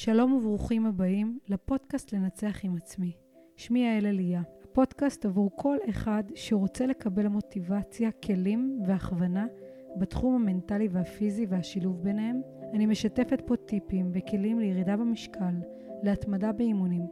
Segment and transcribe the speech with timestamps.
[0.00, 3.12] שלום וברוכים הבאים לפודקאסט לנצח עם עצמי.
[3.56, 9.46] שמי יעל אליה, הפודקאסט עבור כל אחד שרוצה לקבל מוטיבציה, כלים והכוונה
[9.96, 12.40] בתחום המנטלי והפיזי והשילוב ביניהם.
[12.72, 15.54] אני משתפת פה טיפים וכלים לירידה במשקל,
[16.02, 17.06] להתמדה באימונים,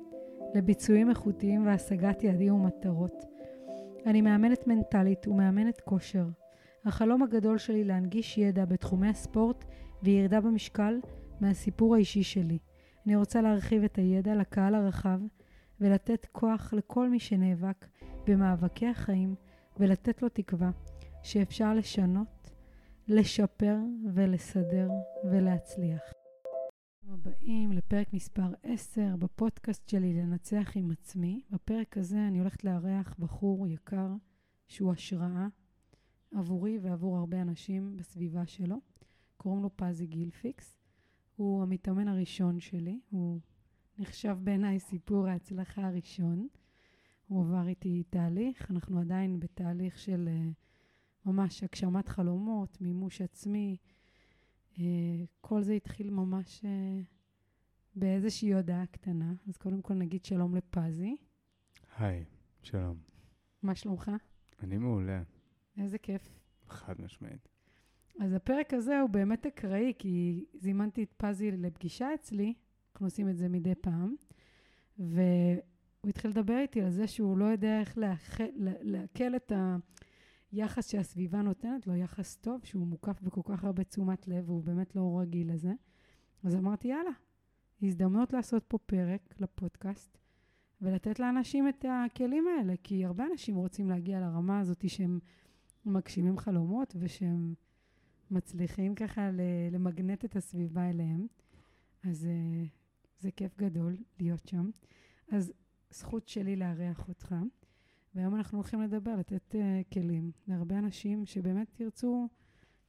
[0.55, 3.25] לביצועים איכותיים והשגת יעדים ומטרות.
[4.07, 6.27] אני מאמנת מנטלית ומאמנת כושר.
[6.85, 9.65] החלום הגדול שלי להנגיש ידע בתחומי הספורט
[10.03, 11.01] וירידה במשקל
[11.41, 12.59] מהסיפור האישי שלי.
[13.07, 15.21] אני רוצה להרחיב את הידע לקהל הרחב
[15.81, 17.87] ולתת כוח לכל מי שנאבק
[18.27, 19.35] במאבקי החיים
[19.79, 20.71] ולתת לו תקווה
[21.23, 22.51] שאפשר לשנות,
[23.09, 23.77] לשפר
[24.15, 24.89] ולסדר
[25.25, 26.03] ולהצליח.
[27.09, 31.43] הבאים לפרק מספר 10 בפודקאסט שלי לנצח עם עצמי.
[31.51, 34.09] בפרק הזה אני הולכת לארח בחור יקר
[34.69, 35.47] שהוא השראה
[36.35, 38.77] עבורי ועבור הרבה אנשים בסביבה שלו.
[39.37, 40.76] קוראים לו פזי גילפיקס.
[41.37, 43.41] הוא המתאמן הראשון שלי, הוא
[43.99, 46.49] נחשב בעיניי סיפור ההצלחה הראשון.
[47.27, 53.77] הוא עבר איתי תהליך, אנחנו עדיין בתהליך של uh, ממש הגשמת חלומות, מימוש עצמי.
[54.75, 54.79] Uh,
[55.41, 56.67] כל זה התחיל ממש uh,
[57.97, 59.35] באיזושהי הודעה קטנה.
[59.49, 61.17] אז קודם כל נגיד שלום לפזי.
[61.97, 62.25] היי,
[62.63, 62.97] שלום.
[63.63, 64.11] מה שלומך?
[64.63, 65.23] אני מעולה.
[65.79, 66.39] איזה כיף.
[66.69, 67.56] חד משמעית.
[68.21, 72.55] אז הפרק הזה הוא באמת אקראי, כי זימנתי את פזי לפגישה אצלי,
[72.93, 74.15] אנחנו עושים את זה מדי פעם,
[74.99, 77.99] והוא התחיל לדבר איתי על זה שהוא לא יודע איך
[78.83, 79.53] לעכל את
[80.53, 84.97] היחס שהסביבה נותנת לו, יחס טוב, שהוא מוקף בכל כך הרבה תשומת לב, והוא באמת
[84.97, 85.73] לא רגיל לזה.
[86.43, 87.11] אז אמרתי, יאללה,
[87.83, 90.19] הזדמנות לעשות פה פרק לפודקאסט,
[90.81, 95.19] ולתת לאנשים את הכלים האלה, כי הרבה אנשים רוצים להגיע לרמה הזאת שהם
[95.85, 97.55] מגשימים חלומות ושהם
[98.31, 99.31] מצליחים ככה
[99.73, 101.27] למגנט את הסביבה אליהם.
[102.03, 102.69] אז uh,
[103.19, 104.71] זה כיף גדול להיות שם.
[105.33, 105.53] אז
[105.91, 107.35] זכות שלי לארח אותך.
[108.15, 112.29] והיום אנחנו הולכים לדבר, לתת uh, כלים להרבה אנשים שבאמת ירצו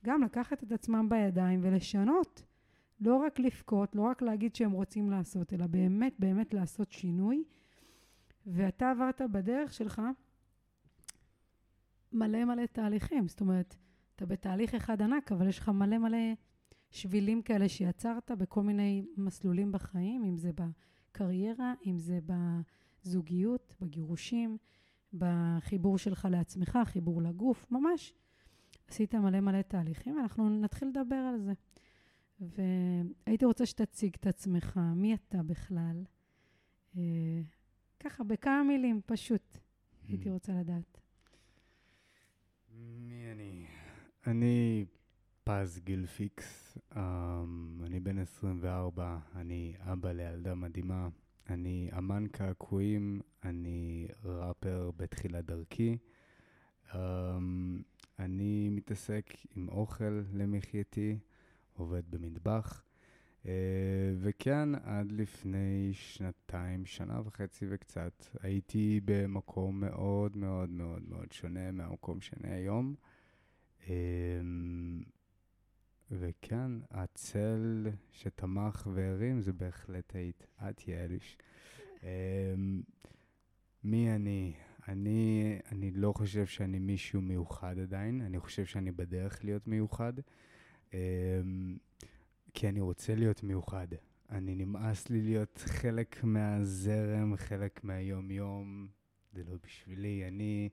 [0.05, 2.43] גם לקחת את עצמם בידיים ולשנות.
[2.99, 7.43] לא רק לבכות, לא רק להגיד שהם רוצים לעשות, אלא באמת באמת לעשות שינוי.
[8.47, 10.01] ואתה עברת בדרך שלך
[12.11, 13.27] מלא מלא תהליכים.
[13.27, 13.75] זאת אומרת,
[14.17, 16.33] אתה בתהליך אחד ענק, אבל יש לך מלא מלא
[16.91, 24.57] שבילים כאלה שיצרת בכל מיני מסלולים בחיים, אם זה בקריירה, אם זה בזוגיות, בגירושים,
[25.13, 28.13] בחיבור שלך לעצמך, חיבור לגוף, ממש.
[28.87, 31.53] עשית מלא מלא תהליכים, ואנחנו נתחיל לדבר על זה.
[32.39, 36.03] והייתי רוצה שתציג את עצמך, מי אתה בכלל?
[36.97, 37.01] אה,
[37.99, 39.57] ככה, בכמה מילים, פשוט.
[40.07, 41.01] הייתי רוצה לדעת.
[42.69, 43.26] מי
[44.27, 44.85] אני?
[45.43, 46.97] פז גילפיקס, um,
[47.85, 51.07] אני בן 24, אני אבא לילדה מדהימה,
[51.49, 55.97] אני אמן קעקועים, אני ראפר בתחילת דרכי.
[56.91, 56.95] Um,
[58.19, 61.17] אני מתעסק עם אוכל למחייתי,
[61.73, 62.83] עובד במטבח.
[63.43, 63.47] Uh,
[64.19, 72.21] וכן, עד לפני שנתיים, שנה וחצי וקצת, הייתי במקום מאוד מאוד מאוד מאוד שונה מהמקום
[72.21, 72.95] שאני היום.
[73.87, 75.03] אמ,
[76.11, 81.37] וכן, הצל שתמך והרים זה בהחלט היית, את יעליש.
[82.03, 82.81] אמ,
[83.83, 84.53] מי אני?
[84.87, 90.13] אני, אני לא חושב שאני מישהו מיוחד עדיין, אני חושב שאני בדרך להיות מיוחד,
[90.93, 91.77] אמ,
[92.53, 93.87] כי אני רוצה להיות מיוחד.
[94.29, 98.87] אני נמאס לי להיות חלק מהזרם, חלק מהיום-יום,
[99.33, 100.27] זה לא בשבילי.
[100.27, 100.69] אני...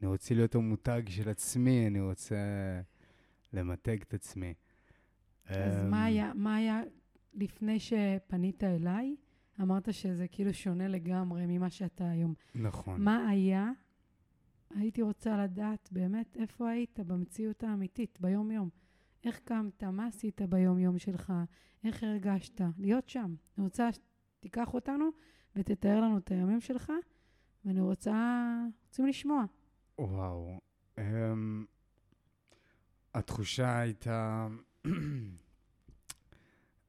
[0.00, 2.36] אני רוצה להיות המותג של עצמי, אני רוצה
[3.52, 4.54] למתג את עצמי.
[5.46, 6.82] אז מה אמ, היה, מה היה
[7.34, 9.16] לפני שפנית אליי?
[9.60, 12.34] אמרת שזה כאילו שונה לגמרי ממה שאתה היום.
[12.54, 13.02] נכון.
[13.02, 13.70] מה היה?
[14.74, 18.68] הייתי רוצה לדעת באמת איפה היית במציאות האמיתית, ביום-יום.
[19.24, 19.84] איך קמת?
[19.84, 21.32] מה עשית ביום-יום שלך?
[21.84, 22.60] איך הרגשת?
[22.78, 23.34] להיות שם.
[23.58, 25.04] אני רוצה שתיקח אותנו
[25.56, 26.92] ותתאר לנו את הימים שלך,
[27.64, 28.54] ואני רוצה,
[28.86, 29.44] רוצים לשמוע.
[29.98, 30.60] וואו.
[30.98, 31.00] Um,
[33.14, 34.46] התחושה הייתה...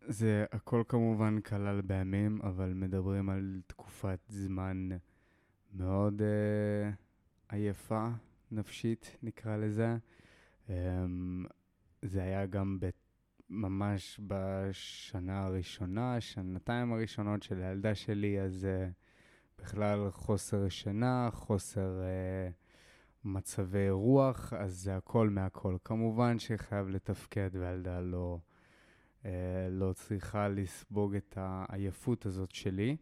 [0.07, 4.89] זה הכל כמובן כלל בימים, אבל מדברים על תקופת זמן
[5.73, 6.95] מאוד uh,
[7.49, 8.07] עייפה,
[8.51, 9.97] נפשית, נקרא לזה.
[10.67, 10.71] Um,
[12.01, 12.89] זה היה גם ב-
[13.49, 22.01] ממש בשנה הראשונה, שנתיים הראשונות של הילדה שלי, אז uh, בכלל חוסר שינה, חוסר...
[22.01, 22.66] Uh,
[23.27, 25.77] מצבי רוח, אז זה הכל מהכל.
[25.83, 28.39] כמובן שחייב לתפקד והילדה לא,
[29.69, 32.97] לא צריכה לספוג את העייפות הזאת שלי.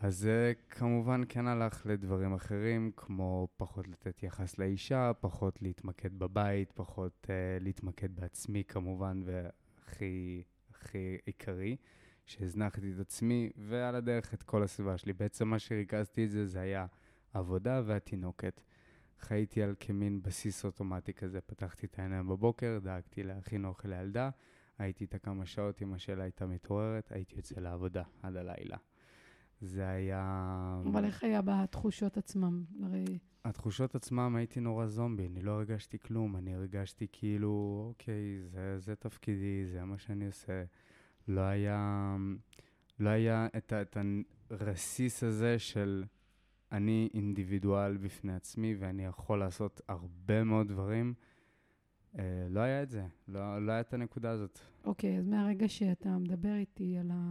[0.00, 6.72] אז זה כמובן כן הלך לדברים אחרים, כמו פחות לתת יחס לאישה, פחות להתמקד בבית,
[6.72, 7.28] פחות uh,
[7.62, 11.76] להתמקד בעצמי כמובן, והכי הכי עיקרי,
[12.26, 15.12] שהזנחתי את עצמי, ועל הדרך את כל הסביבה שלי.
[15.12, 16.86] בעצם מה שריכזתי את זה, זה היה
[17.32, 18.60] עבודה והתינוקת.
[19.20, 24.30] חייתי על כמין בסיס אוטומטי כזה, פתחתי את העיניים בבוקר, דאגתי להכין אוכל לילדה,
[24.78, 28.76] הייתי איתה כמה שעות, אמא שלה הייתה מתעוררת, הייתי יוצא לעבודה עד הלילה.
[29.60, 30.80] זה היה...
[30.86, 32.64] אבל איך היה בתחושות עצמם?
[32.82, 33.18] הרי...
[33.44, 38.96] התחושות עצמם, הייתי נורא זומבי, אני לא הרגשתי כלום, אני הרגשתי כאילו, אוקיי, זה, זה
[38.96, 40.64] תפקידי, זה מה שאני עושה.
[41.28, 42.16] לא היה,
[42.98, 43.96] לא היה את, את
[44.50, 46.04] הרסיס הזה של
[46.72, 51.14] אני אינדיבידואל בפני עצמי ואני יכול לעשות הרבה מאוד דברים.
[52.18, 54.58] אה, לא היה את זה, לא, לא היה את הנקודה הזאת.
[54.84, 57.30] אוקיי, אז מהרגע שאתה מדבר איתי על ה...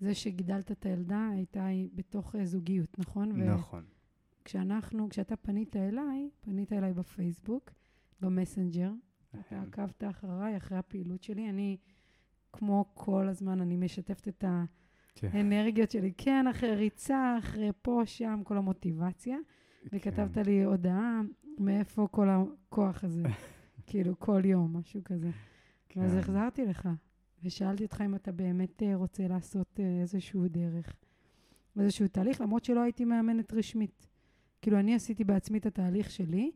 [0.00, 3.42] זה שגידלת את הילדה, הייתה בתוך אה, זוגיות, נכון?
[3.42, 3.84] נכון.
[4.44, 7.70] כשאנחנו, כשאתה פנית אליי, פנית אליי בפייסבוק,
[8.20, 8.92] במסנג'ר,
[9.40, 11.50] אתה עקבת אחריי, אחרי הפעילות שלי.
[11.50, 11.76] אני,
[12.52, 14.44] כמו כל הזמן, אני משתפת את
[15.14, 15.28] כן.
[15.32, 16.12] האנרגיות שלי.
[16.18, 19.36] כן, אחרי ריצה, אחרי פה, שם, כל המוטיבציה.
[19.92, 20.42] וכתבת כן.
[20.44, 21.20] לי הודעה,
[21.58, 23.22] מאיפה כל הכוח הזה?
[23.86, 25.30] כאילו, כל יום, משהו כזה.
[25.88, 26.00] כן.
[26.00, 26.88] אז החזרתי לך.
[27.42, 30.96] ושאלתי אותך אם אתה באמת אה, רוצה לעשות אה, איזשהו דרך,
[31.78, 34.06] איזשהו תהליך, למרות שלא הייתי מאמנת רשמית.
[34.62, 36.50] כאילו, אני עשיתי בעצמי את התהליך שלי,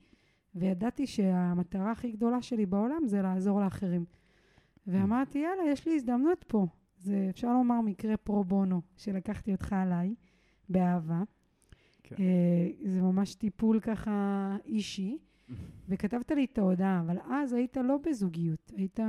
[0.55, 4.05] וידעתי שהמטרה הכי גדולה שלי בעולם זה לעזור לאחרים.
[4.87, 6.67] ואמרתי, יאללה, יש לי הזדמנות פה.
[7.05, 10.15] זה, אפשר לומר, מקרה פרו בונו, שלקחתי אותך עליי,
[10.69, 11.23] באהבה.
[12.03, 12.17] כן.
[12.19, 15.19] אה, זה ממש טיפול ככה אישי.
[15.89, 19.01] וכתבת לי את ההודעה, אבל אז היית לא בזוגיות, היית,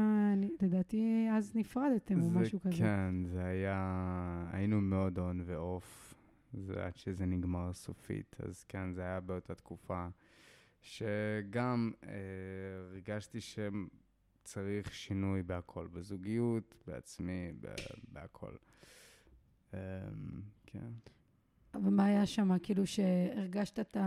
[0.62, 2.78] לדעתי, אז נפרדתם או משהו כזה.
[2.78, 6.16] כן, זה היה, היינו מאוד און ואוף,
[6.54, 10.08] זה עד שזה נגמר סופית, אז כן, זה היה באותה תקופה,
[10.82, 12.10] שגם אה,
[12.92, 13.42] הרגשתי
[14.46, 17.52] שצריך שינוי בהכל, בזוגיות, בעצמי,
[18.12, 18.52] בהכל.
[19.74, 19.80] אה,
[20.66, 20.92] כן.
[21.74, 22.58] אבל מה היה שם?
[22.60, 23.98] כאילו שהרגשת את.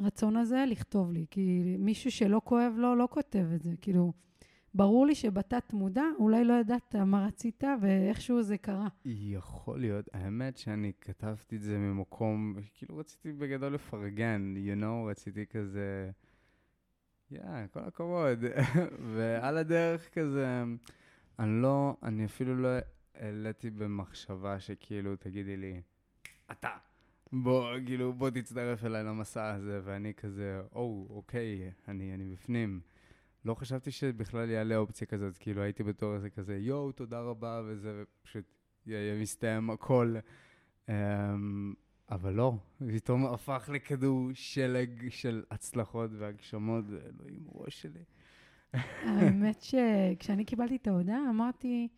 [0.00, 1.26] הרצון הזה לכתוב לי.
[1.30, 3.74] כי מישהו שלא כואב לו, לא כותב את זה.
[3.80, 4.12] כאילו,
[4.74, 8.88] ברור לי שבתת מודע, אולי לא ידעת מה רצית ואיכשהו זה קרה.
[9.04, 10.08] יכול להיות.
[10.12, 16.10] האמת שאני כתבתי את זה ממקום, כאילו רציתי בגדול לפרגן, you know, רציתי כזה,
[17.34, 18.44] יא, yeah, כל הכבוד.
[19.14, 20.62] ועל הדרך כזה,
[21.38, 22.68] אני לא, אני אפילו לא
[23.14, 25.80] העליתי במחשבה שכאילו, תגידי לי,
[26.50, 26.70] אתה.
[27.32, 32.80] בוא, כאילו, בוא תצטרף אליי למסע הזה, ואני כזה, או, אוקיי, אני, אני בפנים.
[33.44, 38.02] לא חשבתי שבכלל יעלה אופציה כזאת, כאילו הייתי בתור איזה כזה, יואו, תודה רבה, וזה,
[38.02, 38.44] ופשוט
[38.86, 40.16] יהיה מסתיים הכל.
[40.86, 40.92] Um,
[42.10, 42.52] אבל לא,
[42.94, 48.04] פתאום הפך לכדור שלג של הצלחות והגשמות, ואלוהים ראש שלי.
[49.02, 51.88] האמת שכשאני קיבלתי את ההודעה, אמרתי,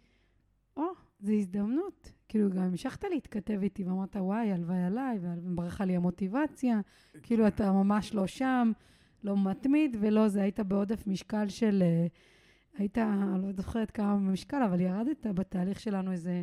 [0.77, 2.13] או, oh, זו הזדמנות.
[2.29, 6.81] כאילו, גם המשכת להתכתב איתי ואמרת, וואי, הלוואי עליי, וברכה לי המוטיבציה.
[7.23, 8.73] כאילו, אתה ממש לא שם,
[9.25, 11.83] לא מתמיד, ולא זה, היית בעודף משקל של...
[11.83, 12.07] אה,
[12.79, 12.99] היית,
[13.43, 16.43] לא זוכרת כמה משקל, אבל ירדת בתהליך שלנו איזה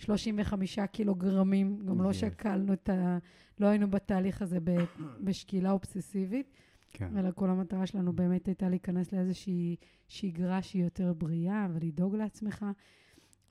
[0.00, 1.78] 35 קילוגרמים.
[1.86, 3.18] גם לא שקלנו את ה...
[3.58, 4.58] לא היינו בתהליך הזה
[5.24, 6.54] בשקילה אובססיבית.
[6.92, 7.16] כן.
[7.16, 9.76] אלא כל המטרה שלנו באמת הייתה להיכנס לאיזושהי
[10.08, 12.66] שגרה שהיא יותר בריאה ולדאוג לעצמך.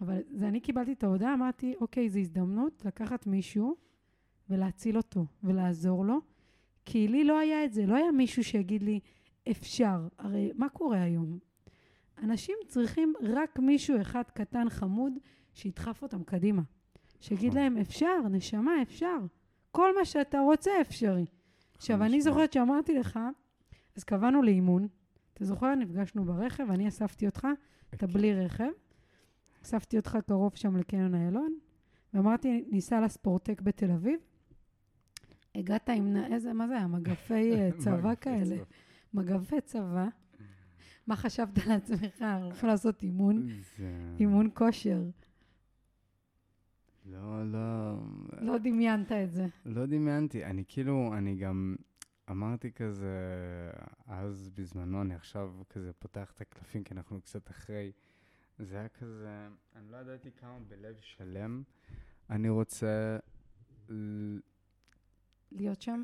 [0.01, 3.75] אבל זה אני קיבלתי את ההודעה, אמרתי, אוקיי, זו הזדמנות לקחת מישהו
[4.49, 6.19] ולהציל אותו ולעזור לו,
[6.85, 8.99] כי לי לא היה את זה, לא היה מישהו שיגיד לי,
[9.51, 10.07] אפשר.
[10.19, 11.39] הרי מה קורה היום?
[12.23, 15.13] אנשים צריכים רק מישהו אחד קטן חמוד
[15.59, 16.61] שידחף אותם קדימה.
[17.19, 17.61] שיגיד נכון.
[17.61, 19.17] להם, אפשר, נשמה, אפשר.
[19.71, 21.25] כל מה שאתה רוצה אפשרי.
[21.75, 23.19] עכשיו, אני זוכרת שאמרתי לך,
[23.95, 24.87] אז קבענו לאימון.
[25.33, 27.47] אתה זוכר, נפגשנו ברכב, אני אספתי אותך,
[27.93, 28.69] אתה בלי רכב.
[29.63, 31.57] אספתי אותך קרוב שם לקניון איילון,
[32.13, 34.19] ואמרתי, ניסע לספורטק בתל אביב.
[35.55, 36.87] הגעת עם, איזה, מה זה היה?
[36.87, 38.55] מגפי אה, צבא כאלה.
[39.13, 40.07] מגפי צבא.
[41.07, 42.25] מה חשבת לעצמך?
[42.41, 43.47] הולכים לעשות אימון,
[44.19, 45.01] אימון כושר.
[47.11, 47.95] לא, לא...
[48.41, 49.47] לא דמיינת את זה.
[49.65, 50.45] לא דמיינתי.
[50.45, 51.75] אני כאילו, אני גם
[52.29, 53.17] אמרתי כזה,
[54.05, 57.91] אז בזמנו, אני עכשיו כזה פותח את הקלפים, כי אנחנו קצת אחרי.
[58.59, 61.63] זה היה כזה, אני לא ידעתי כמה בלב שלם
[62.29, 63.17] אני רוצה...
[65.51, 66.03] להיות שם?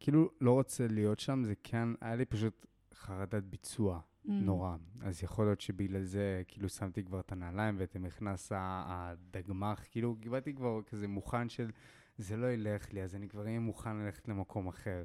[0.00, 4.00] כאילו, לא רוצה להיות שם, זה כן, היה לי פשוט חרדת ביצוע.
[4.24, 4.76] נורא.
[5.00, 10.16] אז יכול להיות שבגלל זה, כאילו, שמתי כבר את הנעליים ואתם נכנס ה- הדגמ"ח, כאילו,
[10.20, 11.70] קיבלתי כבר כזה מוכן של,
[12.18, 15.02] זה לא ילך לי, אז אני כבר אהיה מוכן ללכת למקום אחר.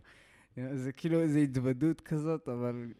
[0.73, 2.93] זה כאילו איזו התוודות כזאת, אבל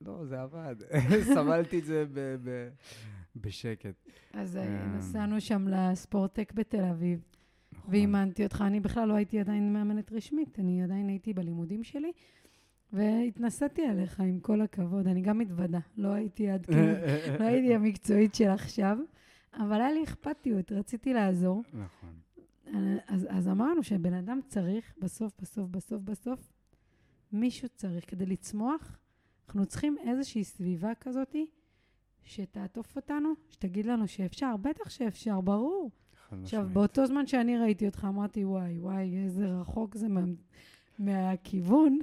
[0.00, 0.76] לא, זה עבד.
[1.34, 2.68] סבלתי את זה ב- ב-
[3.36, 3.94] בשקט.
[4.32, 4.86] אז אה, אה.
[4.86, 7.20] נסענו שם לספורטק בתל אביב,
[7.72, 7.90] נכון.
[7.90, 8.64] ואימנתי אותך.
[8.66, 12.12] אני בכלל לא הייתי עדיין מאמנת רשמית, אני עדיין הייתי בלימודים שלי,
[12.92, 15.06] והתנסיתי עליך, עם כל הכבוד.
[15.06, 16.92] אני גם מתוודה, לא הייתי עד כאילו,
[17.40, 18.98] לא הייתי המקצועית של עכשיו,
[19.54, 21.62] אבל היה לי אכפתיות, רציתי לעזור.
[21.72, 22.14] נכון.
[23.06, 26.52] אז, אז אמרנו שבן אדם צריך, בסוף, בסוף, בסוף, בסוף,
[27.32, 28.10] מישהו צריך.
[28.10, 28.98] כדי לצמוח,
[29.46, 31.46] אנחנו צריכים איזושהי סביבה כזאתי
[32.24, 34.56] שתעטוף אותנו, שתגיד לנו שאפשר.
[34.56, 35.90] בטח שאפשר, ברור.
[36.30, 36.68] עכשיו.
[36.72, 40.20] באותו זמן שאני ראיתי אותך, אמרתי, וואי, וואי, איזה רחוק זה מה,
[40.98, 41.98] מהכיוון.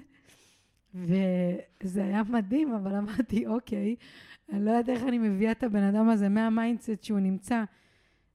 [0.95, 3.95] וזה היה מדהים, אבל אמרתי, אוקיי,
[4.51, 7.63] אני לא יודעת איך אני מביאה את הבן אדם הזה מהמיינדסט שהוא נמצא.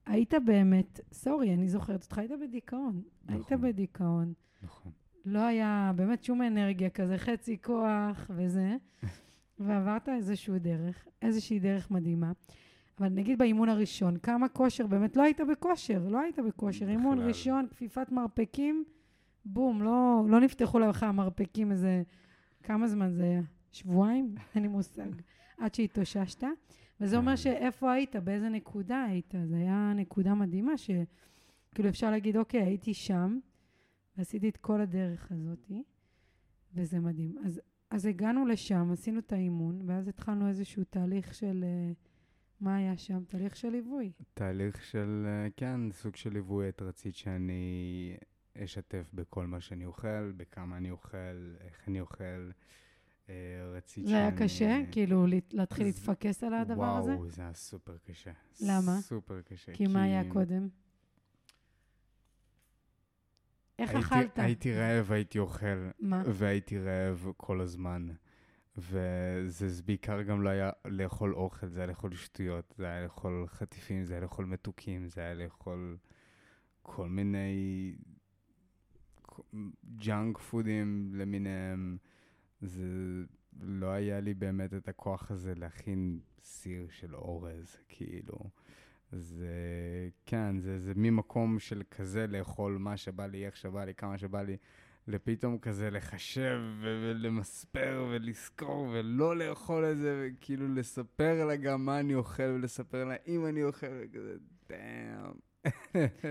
[0.07, 3.03] היית באמת, sorry, אני זוכרת אותך, היית בדיכאון.
[3.29, 3.61] היית נכון.
[3.61, 4.33] בדיכאון.
[4.63, 4.93] נכון.
[5.25, 8.77] לא היה באמת שום אנרגיה כזה, חצי כוח וזה,
[9.59, 12.33] ועברת איזשהו דרך, איזושהי דרך מדהימה.
[13.01, 16.89] אבל נגיד באימון הראשון, כמה כושר, באמת לא היית בכושר, לא היית בכושר.
[16.89, 17.29] אימון בכלל.
[17.29, 18.85] ראשון, כפיפת מרפקים,
[19.45, 22.03] בום, לא, לא נפתחו לך המרפקים איזה...
[22.69, 23.41] כמה זמן זה היה?
[23.73, 24.35] שבועיים?
[24.55, 25.11] אין לי מושג.
[25.59, 26.45] עד שהתאוששת.
[27.01, 27.37] וזה אומר כן.
[27.37, 29.35] שאיפה היית, באיזה נקודה היית.
[29.45, 33.39] זו הייתה נקודה מדהימה, שכאילו אפשר להגיד, אוקיי, הייתי שם,
[34.17, 35.71] ועשיתי את כל הדרך הזאת,
[36.75, 37.35] וזה מדהים.
[37.45, 37.61] אז,
[37.91, 41.65] אז הגענו לשם, עשינו את האימון, ואז התחלנו איזשהו תהליך של...
[41.65, 41.93] אה,
[42.61, 43.25] מה היה שם?
[43.25, 44.13] תהליך של ליווי.
[44.35, 46.69] תהליך של, אה, כן, סוג של ליווי.
[46.69, 48.17] את רצית שאני
[48.65, 52.51] אשתף בכל מה שאני אוכל, בכמה אני אוכל, איך אני אוכל.
[53.29, 53.35] אה,
[53.77, 54.81] רצית זה היה שאני- קשה?
[54.93, 57.11] כאילו, להת- להתחיל זה- להתפקס על הדבר הזה?
[57.15, 58.33] וואו, זה היה סופר קשה.
[58.61, 59.01] למה?
[59.01, 59.73] סופר קשה.
[59.75, 60.69] כי מה היה קודם?
[63.79, 64.39] איך הייתי- אכלת?
[64.39, 66.23] הייתי רעב, הייתי אוכל, מה?
[66.27, 68.09] והייתי רעב כל הזמן.
[68.77, 73.47] וזה זה בעיקר גם לא היה לאכול אוכל, זה היה לאכול שטויות, זה היה לאכול
[73.47, 75.97] חטיפים, זה היה לאכול מתוקים, זה היה לאכול
[76.83, 77.95] כל מיני
[79.97, 81.97] ג'אנק פודים למיניהם.
[82.61, 82.85] זה
[83.61, 88.39] לא היה לי באמת את הכוח הזה להכין סיר של אורז, כאילו.
[89.13, 89.49] זה,
[90.27, 94.43] כן, זה, זה ממקום של כזה לאכול מה שבא לי, איך שבא לי, כמה שבא
[94.43, 94.57] לי,
[95.07, 102.15] לפתאום כזה לחשב ולמספר ולזכור ולא לאכול את זה, וכאילו לספר לה גם מה אני
[102.15, 104.37] אוכל ולספר לה אם אני אוכל, וכזה,
[104.69, 105.48] דאם.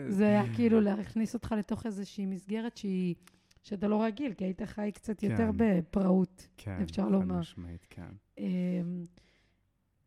[0.10, 3.16] זה היה כאילו להכניס אותך לתוך איזושהי מסגרת שהיא...
[3.64, 5.52] שאתה לא רגיל, כי היית חי קצת יותר כן.
[5.58, 6.48] בפראות.
[6.58, 7.40] כן, אפשר חד לומר.
[7.40, 8.12] משמעית, כן.
[8.38, 9.04] אמ,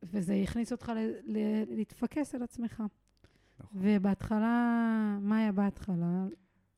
[0.03, 2.83] וזה הכניס אותך ל- ל- להתפקס על עצמך.
[3.61, 3.81] נכון.
[3.83, 4.49] ובהתחלה,
[5.21, 6.27] מה היה בהתחלה?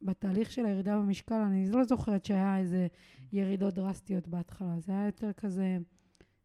[0.02, 2.86] בתהליך של הירידה במשקל, אני לא זוכרת שהיה איזה
[3.32, 4.80] ירידות דרסטיות בהתחלה.
[4.80, 5.78] זה היה יותר כזה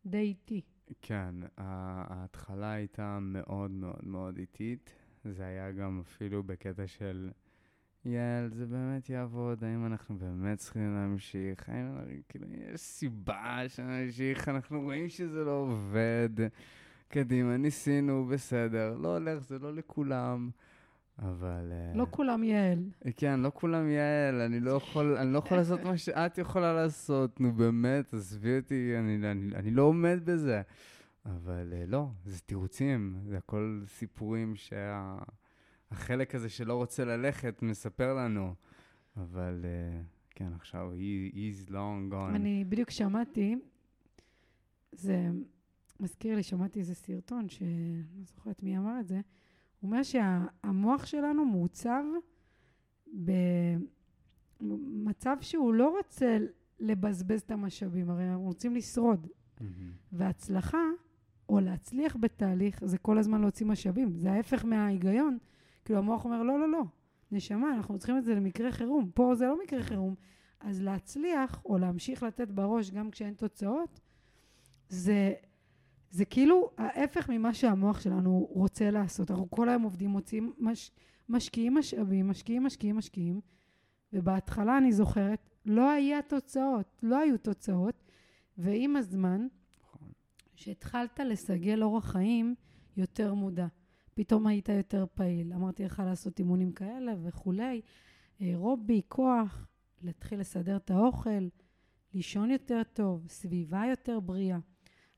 [0.05, 0.61] די איטי.
[1.01, 4.89] כן, ההתחלה הייתה מאוד מאוד מאוד איטית.
[5.25, 7.29] זה היה גם אפילו בקטע של,
[8.05, 11.69] יאל, זה באמת יעבוד, האם אנחנו באמת צריכים להמשיך?
[11.69, 11.87] האם
[12.29, 16.29] כאילו, יש סיבה שנמשיך, אנחנו רואים שזה לא עובד.
[17.07, 20.49] קדימה, ניסינו, בסדר, לא הולך, זה לא לכולם.
[21.19, 21.71] אבל...
[21.71, 22.79] אה, לא כולם יעל.
[23.17, 27.41] כן, לא כולם יעל, אני לא יכול, אני לא יכול לעשות מה שאת יכולה לעשות,
[27.41, 30.61] נו באמת, עזבי אותי, אני, אני, אני לא עומד בזה.
[31.27, 38.53] אבל אה, לא, זה תירוצים, זה הכל סיפורים שהחלק הזה שלא רוצה ללכת מספר לנו.
[39.17, 42.35] אבל אה, כן, עכשיו, he, he's long gone.
[42.35, 43.55] אני בדיוק שמעתי,
[44.91, 45.29] זה
[45.99, 51.45] מזכיר לי, שמעתי איזה סרטון, שאני זוכרת מי אמר את זה, הוא אומר שהמוח שלנו
[51.45, 52.03] מעוצב
[54.61, 56.37] במצב שהוא לא רוצה
[56.79, 59.27] לבזבז את המשאבים, הרי אנחנו רוצים לשרוד.
[59.59, 59.91] מהמם.
[60.11, 60.83] והצלחה,
[61.49, 64.17] או להצליח בתהליך, זה כל הזמן להוציא משאבים.
[64.17, 65.37] זה ההפך מההיגיון.
[65.85, 66.83] כאילו, המוח אומר, לא, לא, לא,
[67.31, 69.09] נשמה, אנחנו צריכים את זה למקרה חירום.
[69.13, 70.15] פה זה לא מקרה חירום.
[70.59, 73.99] אז להצליח, או להמשיך לתת בראש גם כשאין תוצאות,
[74.89, 75.33] זה,
[76.09, 79.31] זה כאילו ההפך ממה שהמוח שלנו רוצה לעשות.
[79.31, 80.91] אנחנו כל היום עובדים, מוצאים, מש,
[81.29, 83.41] משקיעים משאבים, משקיעים, משקיעים, משקיעים,
[84.13, 88.03] ובהתחלה, אני זוכרת, לא היה תוצאות, לא היו תוצאות,
[88.57, 89.47] ועם הזמן.
[90.57, 92.55] שהתחלת לסגל אורח חיים
[92.97, 93.67] יותר מודע.
[94.13, 95.53] פתאום היית יותר פעיל.
[95.53, 97.81] אמרתי לך לעשות אימונים כאלה וכולי,
[98.39, 99.67] אירובי, כוח,
[100.01, 101.47] להתחיל לסדר את האוכל,
[102.13, 104.57] לישון יותר טוב, סביבה יותר בריאה.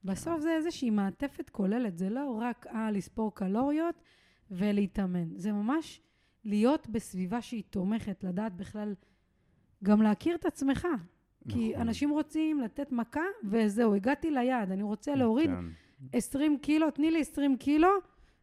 [0.04, 3.96] בסוף זה איזושהי מעטפת כוללת, זה לא רק אה, לספור קלוריות
[4.52, 5.36] ולהתאמן.
[5.36, 6.02] זה ממש
[6.44, 8.96] להיות בסביבה שהיא תומכת, לדעת בכלל,
[9.84, 10.88] גם להכיר את עצמך.
[11.50, 11.82] כי נכון.
[11.82, 15.66] אנשים רוצים לתת מכה, וזהו, הגעתי ליעד, אני רוצה להוריד כן.
[16.14, 17.90] 20 קילו, תני לי 20 קילו,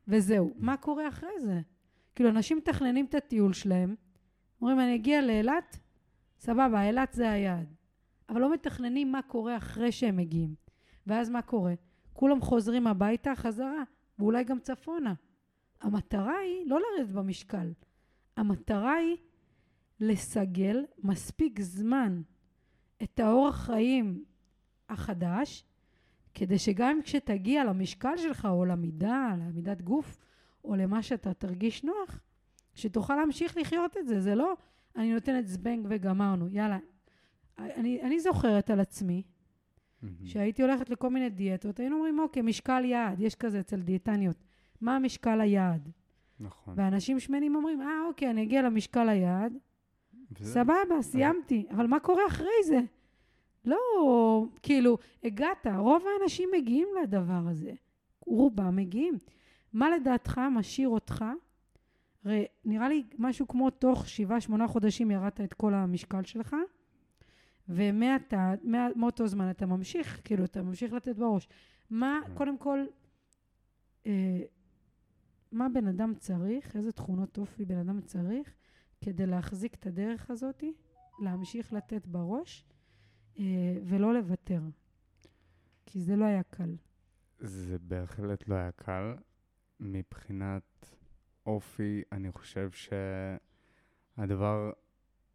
[0.08, 0.54] וזהו.
[0.58, 1.60] מה קורה אחרי זה?
[2.14, 3.94] כאילו, אנשים מתכננים את הטיול שלהם,
[4.60, 5.78] אומרים, אני אגיע לאילת,
[6.38, 7.74] סבבה, אילת זה היעד.
[8.28, 10.54] אבל לא מתכננים מה קורה אחרי שהם מגיעים.
[11.06, 11.74] ואז מה קורה?
[12.12, 13.82] כולם חוזרים הביתה חזרה,
[14.18, 15.14] ואולי גם צפונה.
[15.80, 17.72] המטרה היא לא לרדת במשקל.
[18.36, 19.16] המטרה היא
[20.00, 22.22] לסגל מספיק זמן
[23.02, 24.24] את האורח חיים
[24.88, 25.64] החדש,
[26.34, 30.18] כדי שגם כשתגיע למשקל שלך, או למידה, למידת גוף,
[30.64, 32.20] או למה שאתה תרגיש נוח,
[32.74, 34.20] שתוכל להמשיך לחיות את זה.
[34.20, 34.56] זה לא,
[34.96, 36.78] אני נותנת זבנג וגמרנו, יאללה.
[37.58, 39.22] אני, אני זוכרת על עצמי,
[40.02, 40.26] מהמם.
[40.26, 44.36] שהייתי הולכת לכל מיני דיאטות, היינו אומרים, אוקיי, משקל יעד, יש כזה אצל דיאטניות.
[44.80, 45.90] מה המשקל היעד?
[46.40, 46.74] נכון.
[46.76, 49.52] ואנשים שמנים אומרים, אה, אוקיי, אני אגיע למשקל היעד,
[50.42, 51.66] סבבה, סיימתי.
[51.70, 52.80] אבל מה קורה אחרי זה?
[53.64, 53.76] לא,
[54.62, 57.72] כאילו, הגעת, רוב האנשים מגיעים לדבר הזה.
[58.26, 59.18] רובם מגיעים.
[59.72, 61.24] מה לדעתך משאיר אותך?
[62.24, 66.56] הרי נראה לי משהו כמו תוך שבעה, שמונה חודשים ירדת את כל המשקל שלך,
[67.68, 71.48] ומעתה, מה- מאותו זמן אתה ממשיך, כאילו, אתה ממשיך לתת בראש.
[71.90, 72.34] מה, כן.
[72.34, 72.84] קודם כל,
[74.06, 74.40] אה,
[75.52, 78.54] מה בן אדם צריך, איזה תכונות אופי בן אדם צריך,
[79.06, 80.64] כדי להחזיק את הדרך הזאת,
[81.18, 82.64] להמשיך לתת בראש
[83.38, 83.44] אה,
[83.84, 84.60] ולא לוותר.
[85.86, 86.76] כי זה לא היה קל.
[87.38, 89.14] זה בהחלט לא היה קל.
[89.80, 90.96] מבחינת
[91.46, 92.70] אופי, אני חושב
[94.16, 94.72] שהדבר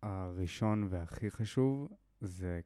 [0.02, 1.88] הראשון והכי חשוב
[2.22, 2.62] זה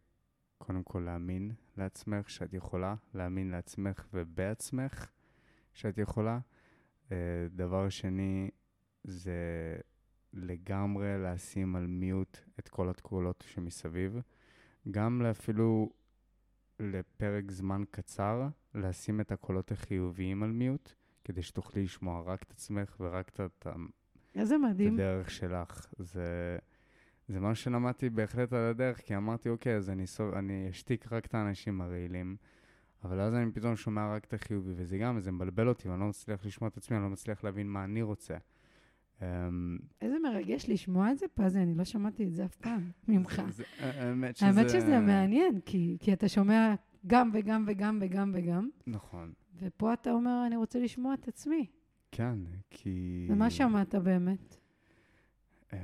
[0.58, 5.12] קודם כל להאמין לעצמך שאת יכולה, להאמין לעצמך ובעצמך
[5.74, 6.40] שאת יכולה.
[7.12, 7.18] אה,
[7.52, 8.50] דבר שני
[9.04, 9.34] זה
[10.36, 14.20] לגמרי לשים על מיוט את כל התקולות שמסביב.
[14.92, 15.90] גם אפילו
[16.80, 20.94] לפרק זמן קצר, לשים את הקולות החיוביים על מיוט,
[21.24, 23.68] כדי שתוכלי לשמוע רק את עצמך ורק את, את,
[24.36, 24.94] איזה את מדהים.
[24.94, 25.94] הדרך שלך.
[25.98, 26.58] זה,
[27.28, 31.26] זה מה שלמדתי בהחלט על הדרך, כי אמרתי, אוקיי, אז אני, סוב, אני אשתיק רק
[31.26, 32.36] את האנשים הרעילים,
[33.04, 36.08] אבל אז אני פתאום שומע רק את החיובי, וזה גם, זה מבלבל אותי, ואני לא
[36.08, 38.38] מצליח לשמוע את עצמי, אני לא מצליח להבין מה אני רוצה.
[39.22, 43.42] אמ, איזה מרגש לשמוע את זה, פזי, אני לא שמעתי את זה אף פעם ממך.
[43.80, 44.46] האמת שזה...
[44.48, 46.76] האמת שזה מעניין, כי, כי אתה שומע
[47.08, 49.34] גם וגם וגם וגם וגם, נכון.
[49.60, 51.66] ופה אתה אומר, אני רוצה לשמוע את עצמי.
[52.12, 53.28] כן, כי...
[53.30, 54.58] ומה שמעת באמת?
[55.74, 55.78] אמ,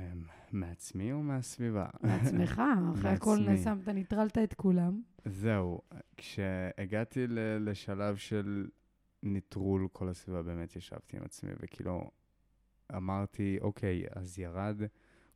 [0.52, 1.86] מעצמי או מהסביבה?
[2.02, 2.62] מעצמך,
[2.94, 3.58] אחרי הכל מעצמי.
[3.58, 5.00] שמת, ניטרלת את כולם.
[5.24, 5.80] זהו,
[6.16, 7.26] כשהגעתי
[7.60, 8.68] לשלב של
[9.22, 12.10] נטרול כל הסביבה, באמת ישבתי עם עצמי, וכאילו
[12.96, 14.76] אמרתי, אוקיי, אז ירד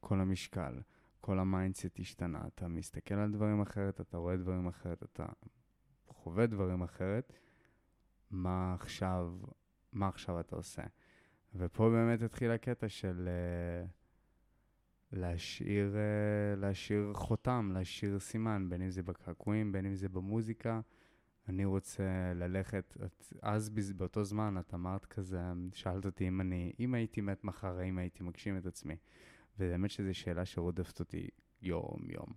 [0.01, 0.81] כל המשקל,
[1.21, 5.27] כל המיינדסט השתנה, אתה מסתכל על דברים אחרת, אתה רואה דברים אחרת, אתה
[6.09, 7.33] חווה דברים אחרת,
[8.31, 9.35] מה עכשיו,
[9.93, 10.83] מה עכשיו אתה עושה?
[11.55, 13.89] ופה באמת התחיל הקטע של אה,
[15.13, 20.81] להשאיר, uh, להשאיר חותם, להשאיר סימן, בין אם זה בקעקועים, בין אם זה במוזיקה.
[21.49, 25.41] אני רוצה ללכת, את, אז באותו זמן את אמרת כזה,
[25.73, 28.97] שאלת אותי אם אני, אם הייתי מת מחר, האם הייתי מגשים את עצמי.
[29.59, 31.29] ובאמת שזו שאלה שרודפת אותי
[31.63, 32.33] יום-יום.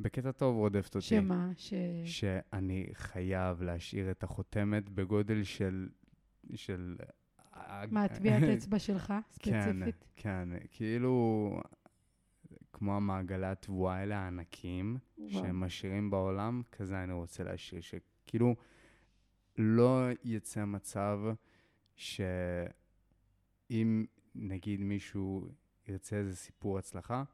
[0.00, 1.06] בקטע טוב רודפת אותי.
[1.06, 1.50] שמה?
[1.56, 1.74] ש...
[2.04, 5.88] שאני חייב להשאיר את החותמת בגודל של...
[6.54, 6.96] של...
[7.90, 10.04] מה, טביעת אצבע שלך, ספציפית?
[10.16, 11.60] כן, כן, כאילו,
[12.72, 15.30] כמו המעגלי התבואה האלה הענקיים, וואו.
[15.30, 17.80] שהם משאירים בעולם, כזה אני רוצה להשאיר,
[18.34, 18.54] שכאילו
[19.58, 21.18] לא יצא מצב
[21.96, 25.48] שאם נגיד מישהו
[25.88, 27.24] ירצה איזה סיפור הצלחה,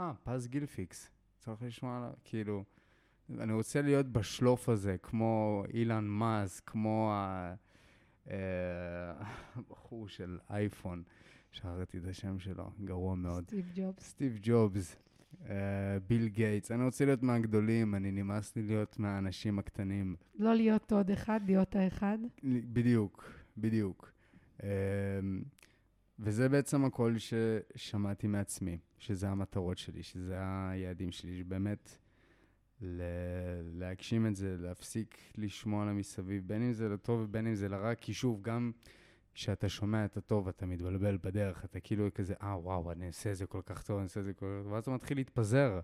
[0.00, 2.64] אה, פז גילפיקס, צריך לשמוע עליו, כאילו,
[3.38, 7.54] אני רוצה להיות בשלוף הזה, כמו אילן מאס, כמו ה-
[8.30, 8.36] אה,
[9.56, 11.02] הבחור של אייפון,
[11.52, 13.44] שכחתי את השם שלו, גרוע מאוד.
[13.44, 14.02] סטיב ג'ובס.
[14.08, 14.96] סטיב ג'ובס,
[15.48, 15.54] אה,
[16.08, 20.16] ביל גייטס, אני רוצה להיות מהגדולים, אני נמאס לי להיות מהאנשים הקטנים.
[20.38, 22.18] לא להיות עוד אחד, להיות האחד.
[22.44, 24.12] בדיוק, בדיוק.
[24.62, 24.68] אה,
[26.18, 31.96] וזה בעצם הכל ששמעתי מעצמי, שזה המטרות שלי, שזה היעדים שלי, שבאמת
[32.82, 33.00] ל-
[33.78, 37.94] להגשים את זה, להפסיק לשמוע לה מסביב, בין אם זה לטוב ובין אם זה לרע,
[37.94, 38.72] כי שוב, גם
[39.36, 43.36] כשאתה שומע את הטוב, אתה מתבלבל בדרך, אתה כאילו כזה, אה, וואו, אני אעשה את
[43.36, 45.80] זה כל כך טוב, אני אעשה את זה כל כך טוב, ואז אתה מתחיל להתפזר.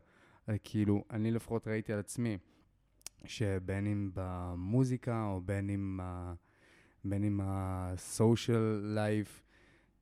[0.65, 2.39] כאילו, אני לפחות ראיתי על עצמי,
[3.25, 6.35] שבין אם במוזיקה או בין אם, ה...
[7.05, 9.43] בין אם ה-social life,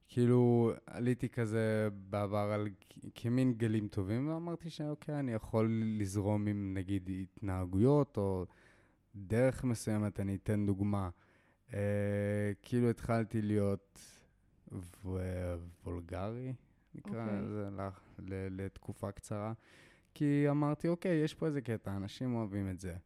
[0.09, 2.69] כאילו עליתי כזה בעבר על
[3.15, 8.47] כמין גלים טובים, ואמרתי שאוקיי, אני יכול לזרום עם נגיד התנהגויות או
[9.15, 11.11] דרך מסוימת, אני אתן דוגמה.
[11.75, 14.01] אה, כאילו התחלתי להיות
[15.05, 15.57] ו-
[15.87, 16.55] וולגרי,
[16.95, 17.41] נקרא אוקיי.
[17.43, 17.69] לזה,
[18.51, 19.53] לתקופה קצרה.
[20.15, 22.97] כי אמרתי, אוקיי, יש פה איזה קטע, אנשים אוהבים את זה.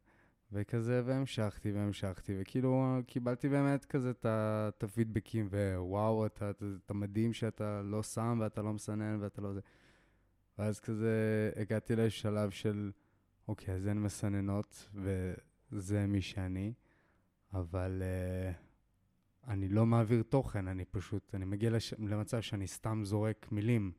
[0.51, 7.81] וכזה, והמשכתי והמשכתי, וכאילו קיבלתי באמת כזה את הפידבקים, ווואו, אתה, אתה, אתה מדהים שאתה
[7.81, 9.59] לא שם ואתה לא מסנן ואתה לא זה.
[10.57, 12.91] ואז כזה הגעתי לשלב של,
[13.47, 14.89] אוקיי, אז אין מסננות,
[15.71, 16.73] וזה מי שאני,
[17.59, 18.55] אבל uh,
[19.51, 23.91] אני לא מעביר תוכן, אני פשוט, אני מגיע לש, למצב שאני סתם זורק מילים,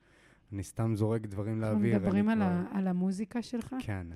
[0.53, 1.99] אני סתם זורק דברים אנחנו לאוויר.
[1.99, 3.75] מדברים אני על, כבר- ה, על המוזיקה שלך?
[3.81, 4.07] כן.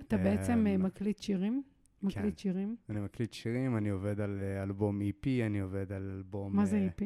[0.00, 1.62] אתה בעצם אה, אמ, מקליט שירים?
[2.02, 2.76] מקליט שירים?
[2.88, 6.56] אני מקליט שירים, אני עובד על אה, אלבום EP, אני עובד על אלבום...
[6.56, 7.04] מה זה אה, EP?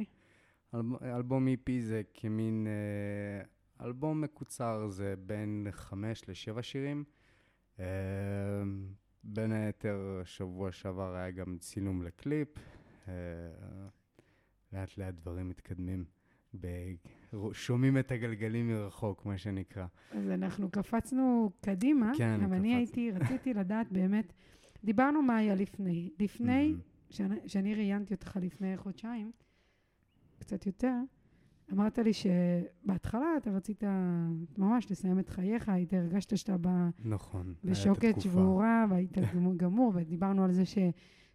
[0.75, 3.43] אלב- אלבום EP זה כמין אה,
[3.87, 7.05] אלבום מקוצר, זה בין חמש לשבע שירים.
[9.24, 12.48] בין היתר, שבוע שעבר היה גם צילום לקליפ.
[13.09, 13.12] אה,
[14.72, 16.04] לאט לאט דברים מתקדמים.
[16.61, 16.94] ב-
[17.52, 19.87] שומעים את הגלגלים מרחוק, מה שנקרא.
[20.12, 22.12] אז אנחנו קפצנו קדימה.
[22.18, 22.76] כן, גם אני קפצנו.
[22.76, 24.33] הייתי, רציתי לדעת באמת,
[24.85, 26.11] דיברנו מה היה לפני.
[26.18, 26.80] לפני, מהמם.
[27.11, 29.33] שאני- שאני ראיינתי אותך לפני חודשיים,
[30.38, 30.94] קצת יותר,
[31.72, 33.83] אמרת לי שבהתחלה אתה רצית
[34.59, 36.68] ממש לסיים את חייך, היית, הרגשת שאתה ב...
[37.04, 37.54] נכון.
[37.64, 38.20] בשוקת.
[38.20, 39.18] שבורה, והיית
[39.56, 40.78] גמור, ודיברנו על זה ש,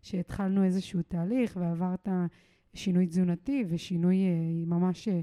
[0.02, 2.08] שהתחלנו איזשהו תהליך, ועברת
[2.74, 5.20] שינוי תזונתי ושינוי אה, ממש אה,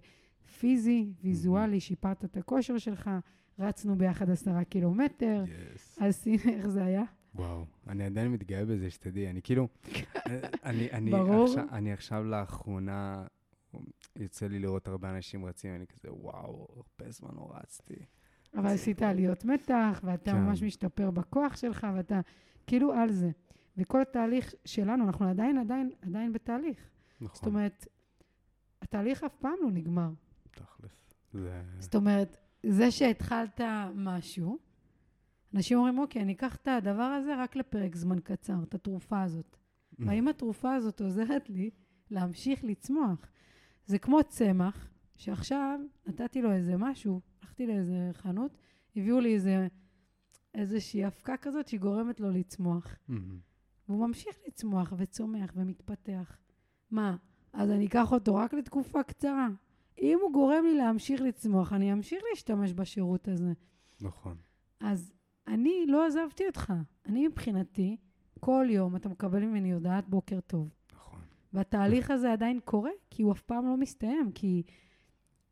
[0.58, 3.10] פיזי, ויזואלי, שיפרת את הכושר שלך,
[3.58, 6.04] רצנו ביחד עשרה קילומטר, Yes.
[6.04, 7.02] אז הנה איך זה היה.
[7.34, 9.30] וואו, אני עדיין מתגאה בזה, שתדעי.
[9.30, 9.68] אני כאילו,
[10.64, 11.44] אני, אני, ברור.
[11.44, 13.24] עכשיו, אני עכשיו לאחרונה,
[14.16, 17.94] יוצא לי לראות הרבה אנשים רצים, אני כזה, וואו, הרבה זמן לא רצתי.
[18.54, 20.36] אבל עשית עליות מתח, ואתה כן.
[20.36, 22.20] ממש משתפר בכוח שלך, ואתה
[22.66, 23.30] כאילו על זה.
[23.76, 26.78] וכל התהליך שלנו, אנחנו עדיין, עדיין, עדיין בתהליך.
[27.20, 27.86] נכון, זאת אומרת,
[28.82, 30.10] התהליך אף פעם לא נגמר.
[30.50, 31.14] תכלס.
[31.32, 31.62] זה...
[31.78, 33.60] זאת אומרת, זה שהתחלת
[33.94, 34.58] משהו,
[35.54, 39.56] אנשים אומרים, אוקיי, אני אקח את הדבר הזה רק לפרק זמן קצר, את התרופה הזאת.
[39.98, 41.70] והאם התרופה הזאת עוזרת לי
[42.10, 43.18] להמשיך לצמוח?
[43.86, 48.58] זה כמו צמח, שעכשיו נתתי לו איזה משהו, הלכתי לאיזה חנות,
[48.96, 49.68] הביאו לי איזה,
[50.54, 52.96] איזושהי אבקה כזאת שהיא גורמת לו לצמוח.
[53.08, 53.38] מהמם.
[53.88, 56.38] והוא ממשיך לצמוח וצומח ומתפתח.
[56.90, 57.16] מה,
[57.52, 59.48] אז אני אקח אותו רק לתקופה קצרה?
[59.98, 63.52] אם הוא גורם לי להמשיך לצמוח, אני אמשיך להשתמש בשירות הזה.
[64.00, 64.36] נכון.
[64.80, 65.12] אז
[65.46, 66.72] אני לא עזבתי אותך.
[67.06, 67.96] אני מבחינתי,
[68.40, 70.68] כל יום אתה מקבל ממני הודעת בוקר טוב.
[71.54, 74.32] והתהליך הזה עדיין קורה, כי הוא אף פעם לא מסתיים.
[74.34, 74.62] כי,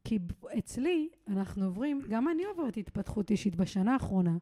[0.05, 0.19] כי
[0.59, 4.37] אצלי, אנחנו עוברים, גם אני עוברת התפתחות אישית בשנה האחרונה.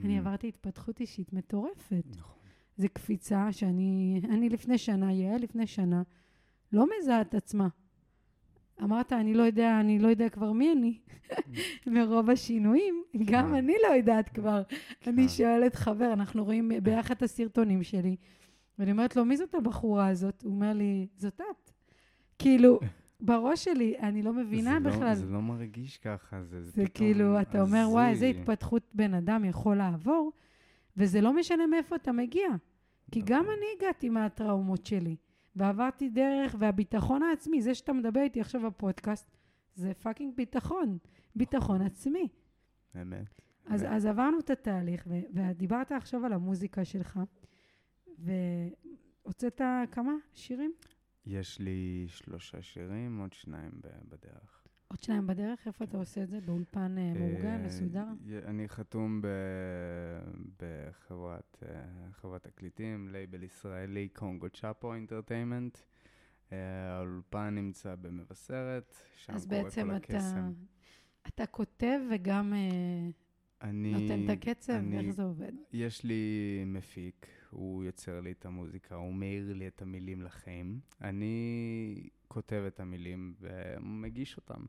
[0.00, 0.26] אני מהמם.
[0.26, 2.04] עברתי התפתחות אישית מטורפת.
[2.10, 2.38] נכון.
[2.76, 6.02] זו קפיצה שאני, אני לפני שנה, יעל לפני שנה,
[6.72, 7.68] לא מזהה את עצמה.
[8.82, 10.98] אמרת, אני לא יודע, אני לא יודע כבר מי אני.
[11.86, 13.54] מרוב השינויים, גם כן.
[13.54, 14.62] אני לא יודעת כבר.
[15.06, 15.28] אני כן.
[15.28, 18.16] שואלת חבר, אנחנו רואים ביחד את הסרטונים שלי,
[18.78, 20.42] ואני אומרת לו, מי זאת הבחורה הזאת?
[20.42, 21.70] הוא אומר לי, זאת את.
[22.38, 22.80] כאילו,
[23.20, 25.14] בראש שלי, אני לא מבינה זה לא- בכלל.
[25.14, 28.82] זה לא מרגיש ככה, זה, זה זה פתאום כאילו, אתה אומר, וואי, איזה הזוי." התפתחות
[28.94, 30.32] בן אדם יכול לעבור,
[30.96, 32.48] וזה לא משנה מאיפה אתה מגיע.
[33.10, 33.34] כי נכון.
[33.36, 35.16] גם אני הגעתי מהטראומות שלי,
[35.56, 39.30] ועברתי דרך, והביטחון העצמי, זה שאתה מדבר איתי עכשיו בפודקאסט,
[39.74, 40.98] זה fucking ביטחון,
[41.36, 42.28] ביטחון עצמי.
[43.02, 43.26] אמת.
[43.66, 43.84] אז.
[43.88, 47.20] אז עברנו את התהליך, ודיברת עכשיו על המוזיקה שלך,
[48.22, 50.72] והוצאת כמה שירים?
[51.26, 53.70] יש לי שלושה שירים, עוד שניים
[54.08, 54.62] בדרך.
[54.88, 55.66] עוד שניים בדרך?
[55.66, 56.40] איפה אתה עושה את זה?
[56.40, 58.04] באולפן אה, מאורגן, אה, מסודר?
[58.46, 59.22] אני חתום
[60.58, 61.64] בחברת
[62.24, 65.78] אה, תקליטים, לייבל ישראלי, קונגו צ'אפו Entertainment.
[66.50, 70.52] האולפן נמצא במבשרת, שם אז קורה בעצם כל אתה, הקסם.
[71.28, 72.52] אתה כותב וגם
[73.62, 74.72] אני, נותן את הקצב?
[74.72, 75.52] אני- איך זה עובד?
[75.72, 76.22] יש לי
[76.66, 80.80] מפיק, הוא יוצר לי את המוזיקה, הוא מאיר לי את המילים לחיים.
[81.00, 84.64] אני כותב את המילים ומגיש אותם.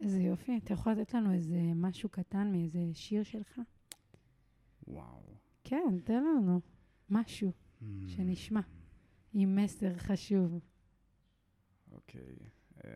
[0.00, 0.56] איזה יופי.
[0.56, 3.60] אתה יכול לתת לנו איזה משהו קטן מאיזה שיר שלך?
[4.88, 5.36] וואו.
[5.64, 6.60] כן, תן לנו
[7.10, 7.52] משהו
[8.06, 8.60] שנשמע.
[9.32, 10.60] עם מסר חשוב.
[11.92, 12.36] אוקיי.
[12.84, 12.90] אמ,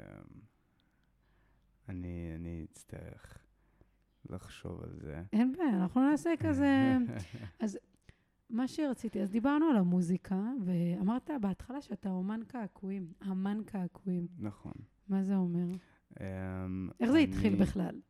[1.88, 3.38] אני, אני אצטרך
[4.30, 5.22] לחשוב על זה.
[5.32, 6.96] אין בעיה, אנחנו נעשה כזה...
[7.60, 7.66] מה
[8.52, 14.26] מה שרציתי, אז דיברנו על המוזיקה, ואמרת בהתחלה שאתה אומן קעקועים, אמן קעקועים.
[14.38, 14.72] נכון.
[15.08, 15.66] מה זה אומר?
[16.20, 18.00] אמ, איך זה התחיל בכלל?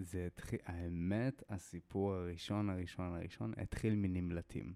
[0.00, 4.74] זה התחיל, האמת, הסיפור הראשון, הראשון, הראשון, התחיל מנמלטים.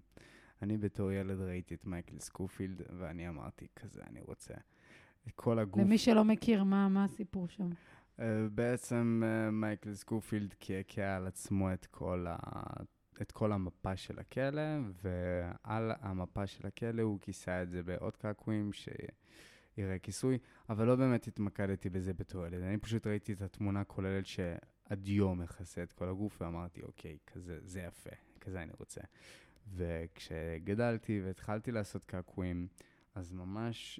[0.61, 4.53] אני בתור ילד ראיתי את מייקל סקופילד, ואני אמרתי כזה, אני רוצה
[5.35, 5.81] כל הגוף.
[5.81, 7.69] למי שלא מכיר, מה מה הסיפור שם?
[8.19, 12.37] אה, בעצם אה, מייקל סקופילד קעקע על עצמו את כל, ה...
[13.21, 14.61] את כל המפה של הכלא,
[15.03, 20.37] ועל המפה של הכלא הוא כיסה את זה בעוד קעקועים שיראה כיסוי,
[20.69, 22.61] אבל לא באמת התמקדתי בזה בתור ילד.
[22.61, 27.81] אני פשוט ראיתי את התמונה הכוללת שהדיו מכסה את כל הגוף, ואמרתי, אוקיי, כזה, זה
[27.81, 29.01] יפה, כזה אני רוצה.
[29.75, 32.67] וכשגדלתי והתחלתי לעשות קעקועים,
[33.15, 33.99] אז ממש...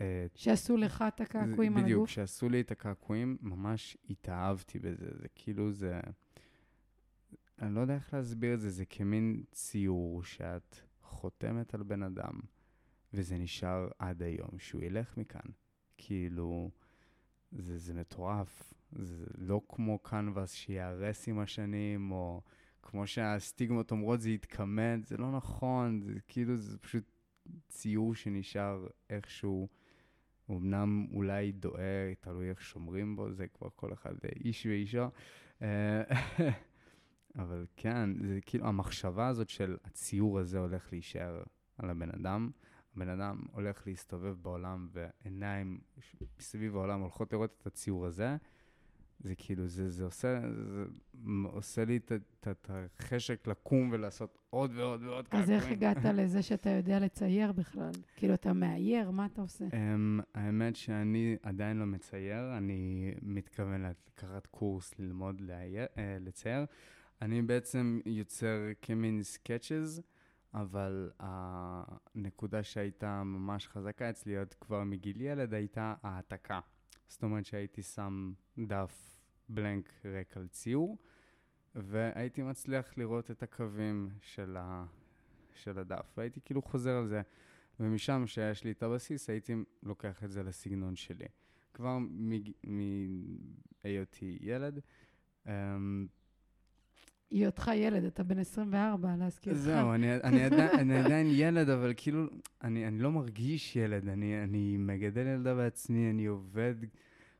[0.00, 2.08] אה, שעשו לך את הקעקועים על בדיוק, הגוף?
[2.08, 5.06] כשעשו לי את הקעקועים, ממש התאהבתי בזה.
[5.10, 6.00] זה כאילו זה...
[7.62, 12.40] אני לא יודע איך להסביר את זה, זה כמין ציור שאת חותמת על בן אדם,
[13.14, 15.50] וזה נשאר עד היום, שהוא ילך מכאן.
[15.96, 16.70] כאילו,
[17.52, 18.74] זה, זה מטורף.
[18.92, 22.42] זה לא כמו קנבס שייהרס עם השנים, או
[22.82, 27.04] כמו שהסטיגמות אומרות, זה יתכמת, זה לא נכון, זה כאילו, זה פשוט
[27.68, 29.68] ציור שנשאר איכשהו.
[30.50, 35.06] אמנם אולי דואה, תלוי איך שומרים בו, זה כבר כל אחד אה, איש ואישו.
[37.38, 41.42] אבל כן, זה כאילו, המחשבה הזאת של הציור הזה הולך להישאר
[41.78, 42.50] על הבן אדם.
[42.96, 45.80] הבן אדם הולך להסתובב בעולם ועיניים
[46.38, 48.36] מסביב העולם הולכות לראות את הציור הזה.
[49.20, 50.84] זה כאילו, זה, זה עושה, זה
[51.44, 51.96] עושה לי
[52.48, 55.70] את החשק לקום ולעשות עוד ועוד ועוד אז איך.
[55.70, 57.90] הגעת לזה שאתה יודע לצייר בכלל?
[58.16, 59.64] כאילו, אתה מאייר, מה אתה עושה?
[59.64, 66.64] Um, האמת שאני עדיין לא מצייר, אני מתכוון לקחת קורס ללמוד לאייר, uh, לצייר.
[67.22, 70.02] אני בעצם יוצר כמין סקצ'ז,
[70.54, 76.60] אבל הנקודה שהייתה ממש חזקה אצלי עוד כבר מגיל ילד הייתה העתקה.
[77.08, 79.16] זאת אומרת שהייתי שם דף
[79.48, 80.98] בלנק ריק על ציור,
[81.74, 84.84] והייתי מצליח לראות את הקווים של, ה...
[85.54, 87.22] של הדף, והייתי כאילו חוזר על זה.
[87.80, 91.26] ומשם, שיש לי את הבסיס, הייתי לוקח את זה לסגנון שלי.
[91.74, 92.52] כבר מג-
[93.84, 94.80] מהיותי ילד.
[95.46, 96.06] אמ,
[97.32, 99.56] היותך ילד, אתה בן 24, להזכירך.
[99.56, 102.26] זהו, אני, אני, עדיין, אני עדיין ילד, אבל כאילו,
[102.62, 106.74] אני, אני לא מרגיש ילד, אני, אני מגדל ילדה בעצמי, אני עובד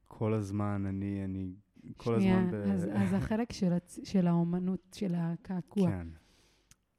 [0.08, 1.52] כל הזמן, אני, אני
[1.96, 2.54] כל שנייה, הזמן ב...
[2.54, 3.98] אז, אז החלק של, הצ...
[4.04, 5.90] של האומנות, של הקעקוע.
[5.90, 6.06] כן,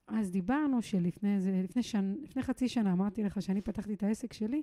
[0.07, 2.13] אז דיברנו שלפני זה, לפני, שנ...
[2.23, 4.61] לפני חצי שנה אמרתי לך שאני פתחתי את העסק שלי,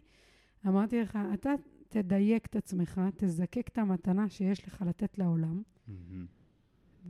[0.66, 1.50] אמרתי לך, אתה
[1.88, 6.39] תדייק את עצמך, תזקק את המתנה שיש לך לתת לעולם, מהמם.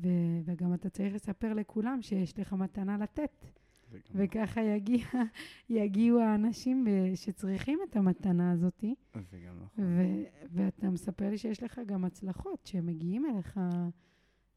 [0.02, 0.08] ו...
[0.44, 3.46] וגם אתה צריך לספר לכולם שיש לך מתנה לתת.
[4.14, 5.04] וככה יגיע,
[5.68, 8.84] יגיעו האנשים ב- שצריכים את המתנה הזאת,
[9.30, 9.84] זה גם נכון.
[9.84, 13.60] ו- ואתה מספר לי שיש לך גם הצלחות, שמגיעים אליך,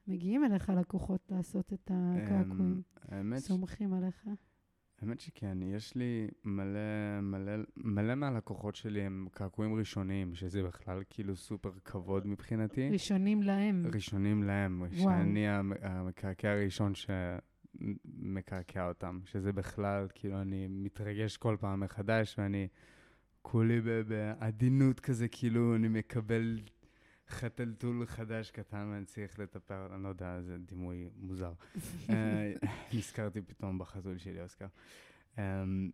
[0.07, 2.81] מגיעים אליך לקוחות לעשות את הקעקועים, אמ,
[3.17, 4.27] האמת, סומכים עליך.
[5.03, 6.79] האמת שכן, יש לי מלא,
[7.21, 12.89] מלא, מלא מהלקוחות שלי הם קעקועים ראשוניים, שזה בכלל כאילו סופר כבוד מבחינתי.
[12.89, 13.83] ראשונים להם.
[13.93, 14.97] ראשונים להם, וואו.
[14.99, 22.67] שאני המ- המקעקע הראשון שמקעקע אותם, שזה בכלל, כאילו, אני מתרגש כל פעם מחדש, ואני
[23.41, 26.59] כולי בעדינות כזה, כאילו, אני מקבל
[27.33, 31.53] חתלתול חדש קטן ואני צריך לטפל, אני לא יודע, זה דימוי מוזר.
[32.09, 32.53] אה,
[32.93, 34.67] נזכרתי פתאום בחתול שלי, אוסקר.
[35.37, 35.89] אמ,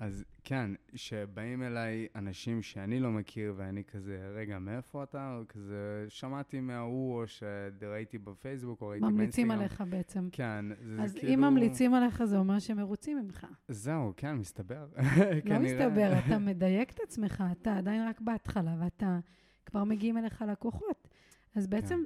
[0.00, 5.36] אז כן, שבאים אליי אנשים שאני לא מכיר, ואני כזה, רגע, מאיפה אתה?
[5.38, 9.80] או כזה, שמעתי מההוא, או שראיתי בפייסבוק, או ראיתי ממליצים באינסטגרם.
[9.80, 10.28] עליך בעצם.
[10.32, 11.34] כן, זה אז כאילו...
[11.34, 13.46] אם ממליצים עליך, זה אומר שהם מרוצים ממך.
[13.68, 14.86] זהו, כן, מסתבר.
[15.44, 15.58] לא.
[15.58, 19.18] מסתבר, אתה מדייק את עצמך, אתה עדיין רק בהתחלה, ואתה,
[19.66, 21.08] כבר מגיעים אליך לקוחות.
[21.54, 21.70] אז כן.
[21.70, 22.02] בעצם,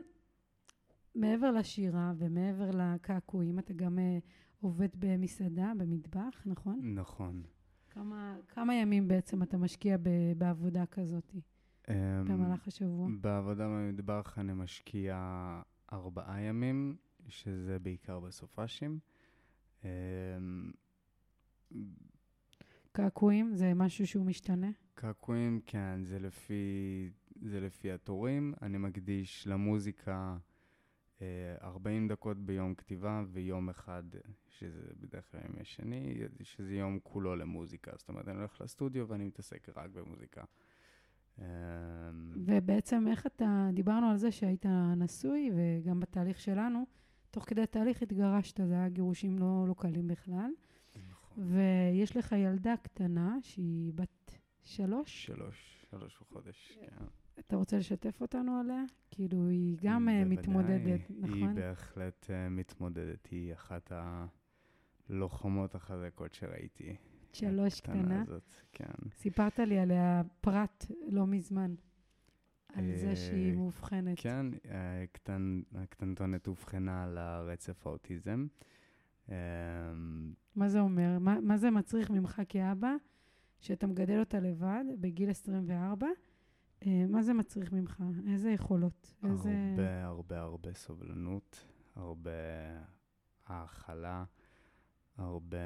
[1.14, 4.18] מעבר לשירה ומעבר לקעקועים, אתה גם אה,
[4.60, 6.80] עובד במסעדה, במטבח, נכון?
[6.94, 7.42] נכון.
[7.90, 11.34] כמה, כמה ימים בעצם אתה משקיע ב, בעבודה כזאת
[11.88, 13.08] אמ, במהלך השבוע?
[13.20, 15.16] בעבודה במטבח אני משקיע
[15.92, 16.96] ארבעה ימים,
[17.28, 18.98] שזה בעיקר בסופאשים.
[19.84, 19.88] אמ,
[22.92, 24.70] קעקועים זה משהו שהוא משתנה?
[24.94, 27.10] קעקועים, כן, זה לפי,
[27.44, 28.54] זה לפי התורים.
[28.62, 30.36] אני מקדיש למוזיקה
[31.20, 31.26] אה,
[31.62, 34.02] 40 דקות ביום כתיבה ויום אחד,
[34.48, 37.92] שזה בדרך כלל ימי שני, שזה יום כולו למוזיקה.
[37.96, 40.44] זאת אומרת, אני הולך לסטודיו ואני מתעסק רק במוזיקה.
[41.38, 41.44] אה,
[42.46, 46.86] ובעצם איך אתה, דיברנו על זה שהיית נשוי, וגם בתהליך שלנו,
[47.30, 50.50] תוך כדי התהליך התגרשת, זה היה גירושים לא, לא קלים בכלל.
[51.10, 51.44] נכון.
[51.54, 55.26] ויש לך ילדה קטנה שהיא בת שלוש.
[55.26, 57.04] שלוש, שלוש וחודש, כן.
[57.38, 58.82] אתה רוצה לשתף אותנו עליה?
[59.10, 61.54] כאילו, היא גם אה, בוודאי, מתמודדת, היא נכון?
[61.54, 63.92] בהחלט אה, מתמודדת, היא אחת
[65.08, 66.96] הלוחמות החזקות שראיתי.
[67.32, 68.22] שלוש קטנה.
[68.22, 69.08] הזאת, כן.
[69.10, 71.74] סיפרת לי עליה פרט לא מזמן,
[72.74, 74.20] על אה, זה שהיא מאובחנת.
[74.20, 74.46] כן,
[75.04, 78.46] הקטן, הקטנטונת אובחנה על הרצף האוטיזם.
[79.28, 79.34] אמ,
[80.56, 81.18] מה זה אומר?
[81.20, 82.94] מה, מה זה מצריך ממך כאבא,
[83.60, 86.06] שאתה מגדל אותה לבד, בגיל 24?
[86.86, 88.02] אה, מה זה מצריך ממך?
[88.32, 89.14] איזה יכולות?
[89.24, 89.50] איזה...
[89.70, 91.66] הרבה, הרבה, הרבה סובלנות,
[91.96, 92.30] הרבה
[93.46, 94.24] האכלה,
[95.16, 95.56] הרבה,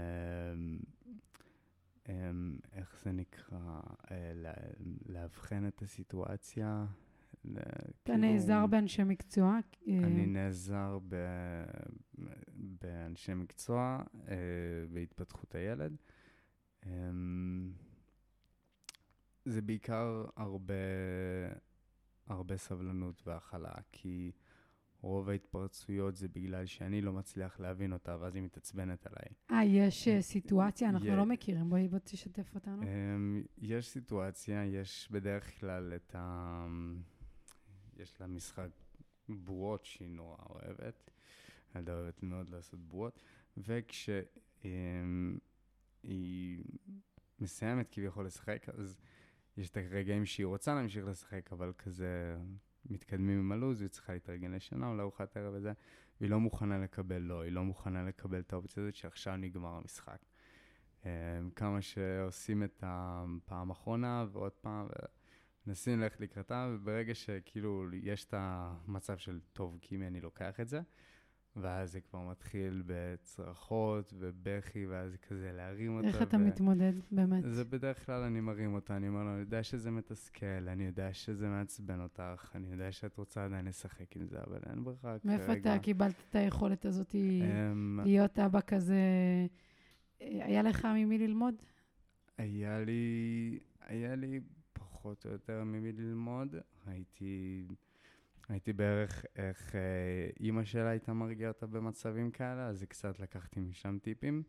[2.09, 4.53] אמ, איך זה נקרא, אה, לה-
[5.07, 6.87] לאבחן את הסיטואציה.
[7.53, 7.61] אתה
[8.05, 9.59] כאילו, נעזר באנשי מקצוע?
[9.89, 11.17] אה, אני נעזר ב,
[12.55, 14.35] באנשי מקצוע אה,
[14.93, 15.97] בהתפתחות הילד.
[19.49, 20.75] אמ, זה בעיקר הרבה,
[22.27, 24.33] הרבה סבלנות והכלה, כי
[25.01, 29.35] רוב ההתפרצויות זה בגלל שאני לא מצליח להבין אותה, ואז היא מתעצבנת עליי.
[29.51, 30.89] אה, יש אה, סיטואציה?
[30.89, 31.71] אנחנו יה- לא מכירים.
[31.71, 32.83] בואי, בוא תשתף אותנו.
[32.83, 36.67] אמ, יש סיטואציה, יש בדרך כלל את ה...
[37.97, 38.69] יש לה משחק
[39.29, 41.11] בועות שהיא נורא אוהבת.
[41.75, 43.21] ילדה אוהבת מאוד לעשות בועות.
[43.57, 44.23] וכשהיא
[47.41, 48.99] מסיימת כביכול לשחק, אז
[49.59, 52.37] יש את הרגעים שהיא רוצה להמשיך לשחק, אבל כזה
[52.85, 55.73] מתקדמים עם הלו"ז, והיא צריכה להתארגן לשנה או לארוחת ערב וזה,
[56.21, 60.19] והיא לא מוכנה לקבל לא, היא לא מוכנה לקבל את האופציה הזאת שעכשיו נגמר המשחק.
[61.05, 61.11] אמ,
[61.57, 64.89] כמה שעושים את הפעם האחרונה ועוד פעם,
[65.67, 70.81] ומנסים ללכת לקראתה, וברגע שכאילו יש את המצב של טוב, קימי, אני לוקח את זה,
[71.57, 76.09] ואז זה כבר מתחיל בצרחות ובכי, ואז כזה להרים אותה.
[76.09, 77.45] איך אתה ו- מתמודד, באמת?
[77.51, 81.13] זה בדרך כלל אני מרים אותה, אני אומר לו, אני יודע שזה מתסכל, אני יודע
[81.13, 85.47] שזה מעצבן אותך, אני יודע שאת רוצה עדיין לשחק עם זה, אבל אין ברירה מאיפה
[85.47, 85.75] כרגע.
[85.75, 89.01] אתה קיבלת את היכולת הזאת אמ, להיות אבא כזה?
[90.21, 91.55] היה לך ממי ללמוד?
[92.39, 94.41] היה לי, היה לי
[94.73, 96.57] פחות או יותר ממי ללמוד.
[96.87, 97.65] הייתי,
[98.49, 103.99] הייתי בערך איך אה, אימא שלה הייתה מרגיעה אותה במצבים כאלה, אז קצת לקחתי משם
[104.03, 104.43] טיפים.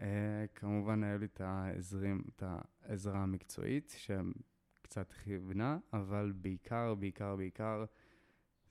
[0.00, 7.84] אה, כמובן, היה לי את העזרים, את העזרה המקצועית, שקצת כיוונה, אבל בעיקר, בעיקר, בעיקר,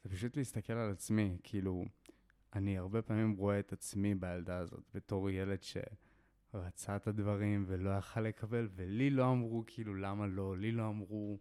[0.03, 1.37] זה פשוט להסתכל על עצמי.
[1.43, 1.85] כאילו,
[2.53, 5.77] אני הרבה פעמים רואה את עצמי בילדה הזאת, בתור ילד ש...
[6.53, 10.57] רצה את הדברים ולא יכל לקבל, ולי לא אמרו, כאילו, למה לא?
[10.57, 11.39] לי לא אמרו...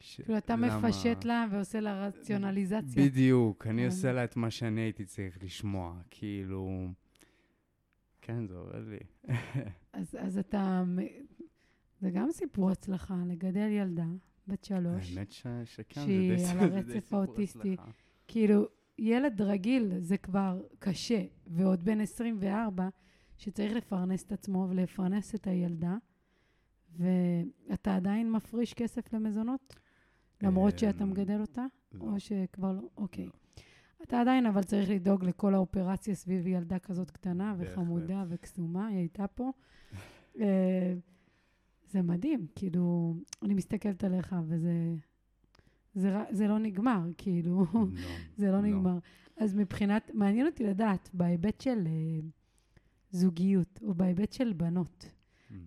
[0.00, 0.20] ש...
[0.20, 3.04] כאילו, אתה למה- מפשט לה ועושה לה רציונליזציה.
[3.04, 3.86] בדיוק, אני כן.
[3.86, 6.88] עושה לה את מה שאני הייתי צריך לשמוע, כאילו...
[8.22, 8.98] כן, זה עובד לי.
[9.92, 10.84] אז, אז אתה...
[12.00, 14.06] זה גם סיפור הצלחה, לגדל ילדה
[14.48, 15.16] בת שלוש.
[15.16, 15.46] האמת ש...
[15.64, 17.72] שכן, זה שהיא די על זה די הרצף סיפור האוטיסטי.
[17.72, 17.90] הצלחה.
[18.28, 18.66] כאילו,
[18.98, 22.88] ילד רגיל זה כבר קשה, ועוד בן 24,
[23.36, 25.96] שצריך לפרנס את עצמו ולפרנס את הילדה,
[26.96, 29.76] ואתה עדיין מפריש כסף למזונות?
[30.44, 31.66] למרות שאתה אמ, מגדל אותה?
[31.92, 32.88] לא, או שכבר לא?
[32.96, 33.24] אוקיי.
[33.24, 33.30] לא.
[34.02, 37.54] אתה עדיין, אבל צריך לדאוג לכל האופרציה סביב ילדה כזאת קטנה.
[37.58, 39.50] וחמודה וקסומה, היא הייתה פה.
[40.40, 40.94] אה,
[41.86, 44.94] זה מדהים, כאילו, אני מסתכלת עליך וזה...
[45.94, 47.84] זה, זה לא נגמר, כאילו, לא,
[48.38, 48.98] זה לא נגמר.
[49.36, 52.20] אז מבחינת, מעניין אותי לדעת, בהיבט של אה,
[53.10, 55.10] זוגיות, או בהיבט של בנות.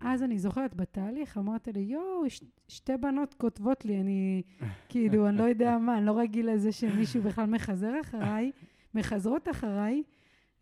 [0.02, 2.24] אז אני זוכרת בתהליך, אמרת לי, יואו,
[2.68, 4.44] שתי בנות כותבות לי, אני
[4.90, 8.52] כאילו, אני לא יודע מה, אני לא רגיל לזה שמישהו בכלל מחזר אחריי,
[8.94, 10.04] מחזרות אחריי,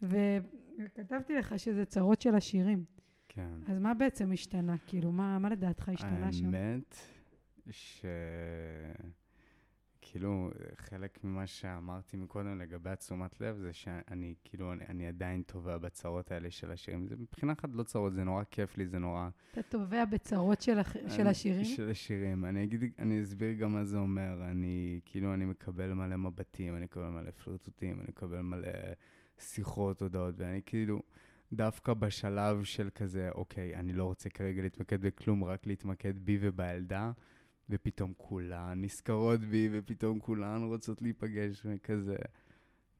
[0.01, 2.83] וכתבתי לך שזה צרות של השירים.
[3.29, 3.49] כן.
[3.67, 4.75] אז מה בעצם השתנה?
[4.87, 6.45] כאילו, מה, מה לדעתך השתנה שם?
[6.45, 6.95] האמת
[7.69, 8.05] ש...
[10.15, 15.77] כאילו, חלק ממה שאמרתי מקודם לגבי התשומת לב, זה שאני, כאילו, אני, אני עדיין טובע
[15.77, 17.07] בצרות האלה של השירים.
[17.07, 19.29] זה מבחינה אחת לא צרות, זה נורא כיף לי, זה נורא...
[19.51, 20.93] אתה טובע בצרות של, הח...
[20.93, 21.65] של אני- השירים?
[21.65, 22.45] של השירים.
[22.45, 24.43] אני אגיד, אני אסביר גם מה זה אומר.
[24.51, 28.67] אני, כאילו, אני מקבל מלא מבטים, אני מקבל מלא פלרטוטים, אני מקבל מלא
[29.39, 31.01] שיחות, הודעות, ואני כאילו,
[31.53, 37.11] דווקא בשלב של כזה, אוקיי, אני לא רוצה כרגע להתמקד בכלום, רק להתמקד בי ובילדה,
[37.69, 42.15] ופתאום כולן נזכרות בי, ופתאום כולן רוצות להיפגש, וכזה,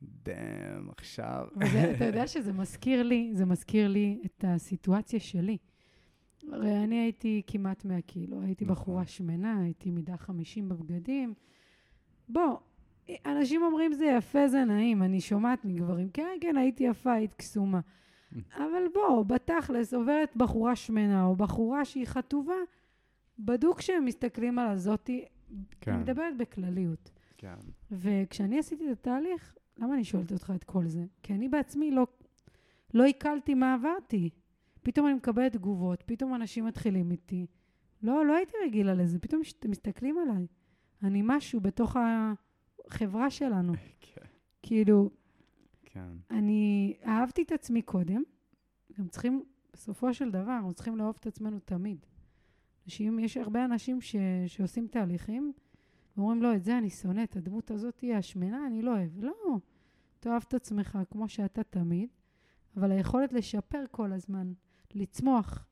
[0.01, 1.47] דאם, עכשיו.
[1.61, 5.57] וזה, אתה יודע שזה מזכיר לי, זה מזכיר לי את הסיטואציה שלי.
[6.51, 8.75] הרי אני הייתי כמעט 100 קילו, הייתי נכון.
[8.75, 11.33] בחורה שמנה, הייתי מידה 50 בבגדים.
[12.29, 12.57] בוא,
[13.25, 17.79] אנשים אומרים זה יפה, זה נעים, אני שומעת מגברים, כן, כן, הייתי יפה, היית קסומה.
[18.57, 22.55] אבל בוא, בתכלס, עוברת בחורה שמנה או בחורה שהיא חטובה,
[23.39, 25.25] בדוק שהם מסתכלים על הזאתי,
[25.81, 25.91] כן.
[25.91, 27.11] אני מדברת בכלליות.
[27.37, 27.55] כן.
[27.91, 31.05] וכשאני עשיתי את התהליך, למה אני שואלת אותך את כל זה?
[31.23, 32.07] כי אני בעצמי לא,
[32.93, 34.29] לא עיכלתי מה עברתי.
[34.83, 37.45] פתאום אני מקבלת תגובות, פתאום אנשים מתחילים איתי.
[38.01, 40.47] לא, לא הייתי רגילה לזה, פתאום אתם מסתכלים עליי.
[41.03, 41.95] אני משהו בתוך
[42.89, 43.73] החברה שלנו.
[44.01, 44.21] כן.
[44.61, 45.09] כאילו,
[45.83, 46.09] כן.
[46.31, 48.23] אני אהבתי את עצמי קודם,
[48.99, 52.05] גם צריכים, בסופו של דבר, אנחנו צריכים לאהוב את עצמנו תמיד.
[52.85, 54.15] אנשים, יש הרבה אנשים ש,
[54.47, 55.53] שעושים תהליכים,
[56.17, 59.23] ואומרים, לא, את זה אני שונא, את הדמות הזאת היא השמנה, אני לא אוהב.
[59.23, 59.33] לא,
[60.19, 62.09] תאהב את עצמך כמו שאתה תמיד,
[62.77, 64.53] אבל היכולת לשפר כל הזמן,
[64.93, 65.67] לצמוח,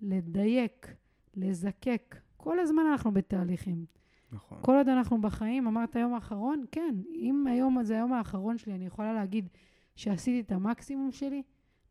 [0.00, 0.94] לדייק,
[1.34, 3.86] לזקק, כל הזמן אנחנו בתהליכים.
[4.32, 4.58] נכון.
[4.62, 8.86] כל עוד אנחנו בחיים, אמרת היום האחרון, כן, אם היום הזה היום האחרון שלי, אני
[8.86, 9.48] יכולה להגיד
[9.94, 11.42] שעשיתי את המקסימום שלי,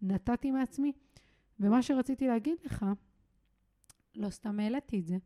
[0.01, 0.91] נתתי מעצמי,
[1.59, 2.85] ומה שרציתי להגיד לך,
[4.15, 5.17] לא סתם העליתי את זה,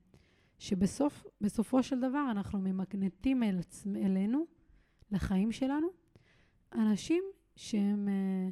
[0.59, 4.45] שבסופו של דבר אנחנו ממגנטים אל עצמ, אלינו,
[5.11, 5.87] לחיים שלנו,
[6.73, 7.23] אנשים
[7.55, 8.51] שהם uh,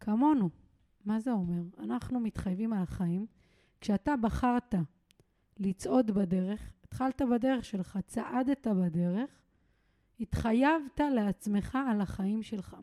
[0.00, 0.50] כמונו.
[1.04, 1.62] מה זה אומר?
[1.78, 3.26] אנחנו מתחייבים על החיים.
[3.80, 4.74] כשאתה בחרת
[5.58, 9.30] לצעוד בדרך, התחלת בדרך שלך, צעדת בדרך,
[10.20, 12.76] התחייבת לעצמך על החיים שלך.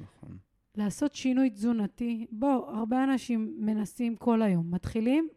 [0.00, 0.38] נכון.
[0.74, 4.74] לעשות שינוי תזונתי, בוא, הרבה אנשים מנסים כל היום.
[4.74, 5.28] מתחילים,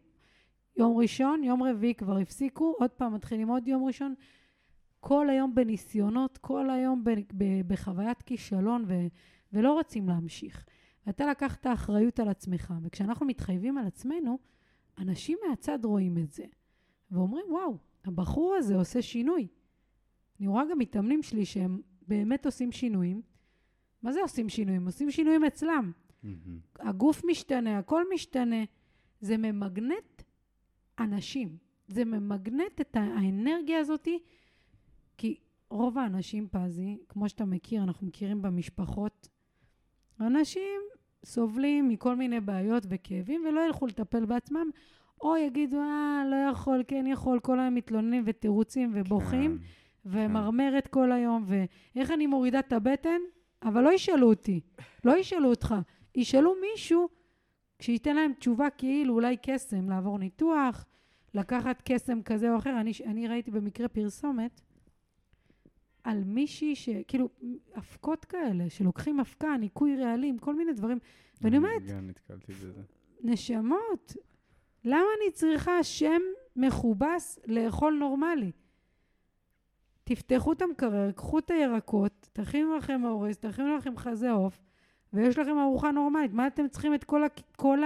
[0.76, 4.14] יום ראשון, יום רביעי כבר הפסיקו, עוד פעם מתחילים עוד יום ראשון.
[5.00, 9.06] כל היום בניסיונות, כל היום ב- ב- בחוויית כישלון, ו-
[9.52, 10.66] ולא רוצים להמשיך.
[11.06, 14.38] ואתה לקחת אחריות על עצמך, וכשאנחנו מתחייבים על עצמנו,
[14.98, 16.44] אנשים מהצד רואים את זה,
[17.10, 19.46] ואומרים, וואו, הבחור הזה עושה שינוי.
[20.40, 23.22] אני רואה גם מתאמנים שלי שהם באמת עושים שינויים.
[24.02, 24.86] מה זה עושים שינויים?
[24.86, 25.92] עושים שינויים אצלם.
[26.22, 26.58] מהמם.
[26.78, 28.64] הגוף משתנה, הכל משתנה.
[29.20, 30.15] זה ממגנט
[30.98, 31.56] אנשים.
[31.88, 34.18] זה ממגנט את האנרגיה הזאתי,
[35.18, 35.40] כי
[35.70, 39.28] רוב האנשים, פזי, כמו שאתה מכיר, אנחנו מכירים במשפחות,
[40.20, 40.80] אנשים
[41.24, 44.70] סובלים מכל מיני בעיות וכאבים ולא ילכו לטפל בעצמם,
[45.20, 49.64] או יגידו, אה, לא יכול, כן יכול, כל היום מתלוננים ותירוצים ובוכים, כן.
[50.04, 53.20] ומרמרת כל היום, ואיך אני מורידה את הבטן?
[53.62, 54.60] אבל לא ישאלו אותי,
[55.04, 55.74] לא ישאלו אותך,
[56.14, 57.08] ישאלו מישהו
[57.80, 60.84] שייתן להם תשובה כאילו אולי קסם, לעבור ניתוח,
[61.34, 62.80] לקחת קסם כזה או אחר.
[62.80, 64.60] אני, אני ראיתי במקרה פרסומת
[66.04, 66.88] על מישהי ש...
[67.08, 67.28] כאילו,
[67.76, 70.98] אבקות כאלה, שלוקחים אבקה, ניקוי רעלים, כל מיני דברים.
[71.40, 72.82] ואני אומרת, גם נתקלתי בזה.
[73.22, 74.16] נשמות,
[74.84, 76.20] למה אני צריכה שם
[76.56, 78.52] מכובס לאכול נורמלי?
[80.04, 84.62] תפתחו את המקרר, קחו את הירקות, תכינו לכם אורז, תכינו לכם חזה עוף,
[85.16, 86.32] ויש לכם ארוחה נורמלית.
[86.32, 87.78] מה אתם צריכים את כל, ה- כל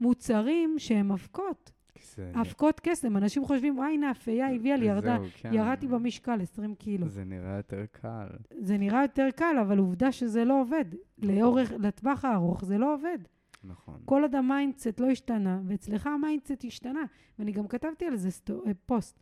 [0.00, 1.72] המוצרים שהם אבקות?
[2.14, 3.16] זה- אבקות קסם.
[3.16, 5.16] אנשים חושבים, וואי, הנה, אפייה הביאה לי, ירדה.
[5.40, 5.50] כן.
[5.54, 7.08] ירדתי במשקל 20 קילו.
[7.08, 8.26] זה נראה יותר קל.
[8.58, 10.84] זה נראה יותר קל, אבל עובדה שזה לא עובד.
[11.18, 13.18] לאורך, לטווח הארוך זה לא עובד.
[13.64, 14.00] נכון.
[14.04, 17.02] כל עוד ה mindset לא השתנה, ואצלך ה mindset השתנה.
[17.38, 19.20] ואני גם כתבתי על זה סטו, אה, פוסט.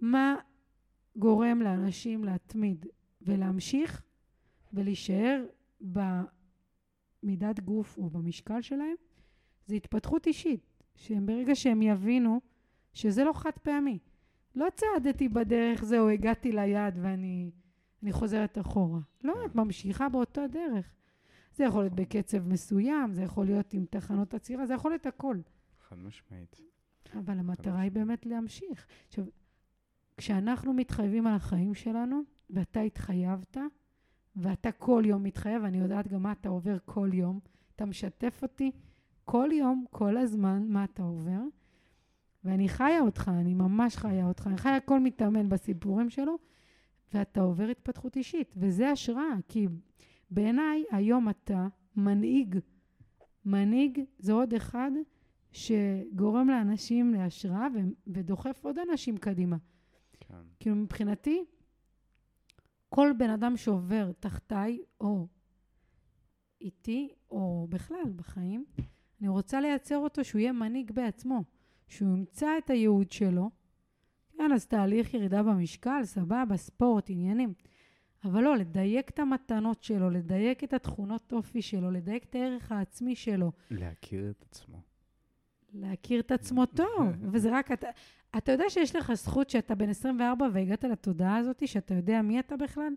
[0.00, 0.34] מה
[1.16, 2.86] גורם לאנשים להתמיד
[3.22, 4.02] ולהמשיך
[4.72, 5.44] ולהישאר
[7.22, 8.94] במידת גוף או במשקל שלהם?
[9.66, 10.72] זה התפתחות אישית.
[10.96, 12.40] שהם ברגע שהם יבינו
[12.92, 13.98] שזה לא חד פעמי.
[14.54, 17.50] לא צעדתי בדרך זהו, הגעתי ליעד ואני
[18.02, 19.00] אני חוזרת אחורה.
[19.24, 20.94] לא, את ממשיכה באותו דרך.
[21.54, 25.36] זה יכול להיות בקצב מסוים, זה יכול להיות עם תחנות עצירה, זה יכול להיות הכל.
[25.88, 26.60] חד משמעית.
[27.18, 28.86] אבל המטרה היא באמת להמשיך.
[29.08, 29.24] עכשיו,
[30.16, 33.56] כשאנחנו מתחייבים על החיים שלנו, ואתה התחייבת,
[34.36, 37.40] ואתה כל יום מתחייב, אני יודעת גם מה אתה עובר כל יום,
[37.76, 38.70] אתה משתף אותי
[39.24, 41.40] כל יום, כל הזמן, מה אתה עובר,
[42.44, 46.38] ואני חיה אותך, אני ממש חיה אותך, אני חיה כל מתאמן בסיפורים שלו,
[47.14, 49.68] ואתה עובר התפתחות אישית, וזה השראה, כי
[50.30, 51.66] בעיניי היום אתה
[51.96, 52.58] מנהיג.
[53.44, 54.90] מנהיג זה עוד אחד
[55.52, 59.56] שגורם לאנשים להשראה ו- ודוחף עוד אנשים קדימה.
[60.20, 60.34] כן.
[60.60, 61.44] כאילו מבחינתי,
[62.94, 65.26] כל בן אדם שעובר תחתיי, או
[66.60, 68.64] איתי, או בכלל בחיים,
[69.20, 71.44] אני רוצה לייצר אותו שהוא יהיה מנהיג בעצמו,
[71.88, 73.50] שהוא ימצא את הייעוד שלו.
[74.36, 77.54] כן, אז תהליך ירידה במשקל, סבבה, ספורט, עניינים.
[78.24, 83.16] אבל לא, לדייק את המתנות שלו, לדייק את התכונות אופי שלו, לדייק את הערך העצמי
[83.16, 84.80] שלו, להכיר את עצמו.
[85.72, 87.88] להכיר את עצמו טוב, וזה רק, אתה,
[88.36, 92.56] אתה יודע שיש לך זכות שאתה בן 24 והגעת לתודעה הזאת, שאתה יודע מי אתה
[92.56, 92.92] בכלל?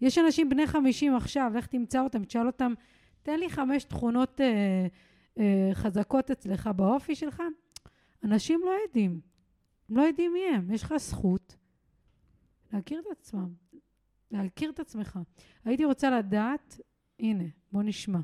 [0.00, 2.72] יש אנשים בני 50 עכשיו, לך תמצא אותם, תשאל אותם,
[3.22, 4.86] תן לי חמש תכונות אה,
[5.38, 7.42] אה, חזקות אצלך באופי שלך.
[8.24, 9.20] אנשים לא יודעים,
[9.90, 10.70] הם לא יודעים מי הם.
[10.70, 11.56] יש לך זכות
[12.72, 13.48] להכיר את עצמם,
[14.30, 15.18] להכיר את עצמך.
[15.64, 16.80] הייתי רוצה לדעת,
[17.18, 18.20] הנה, בוא נשמע.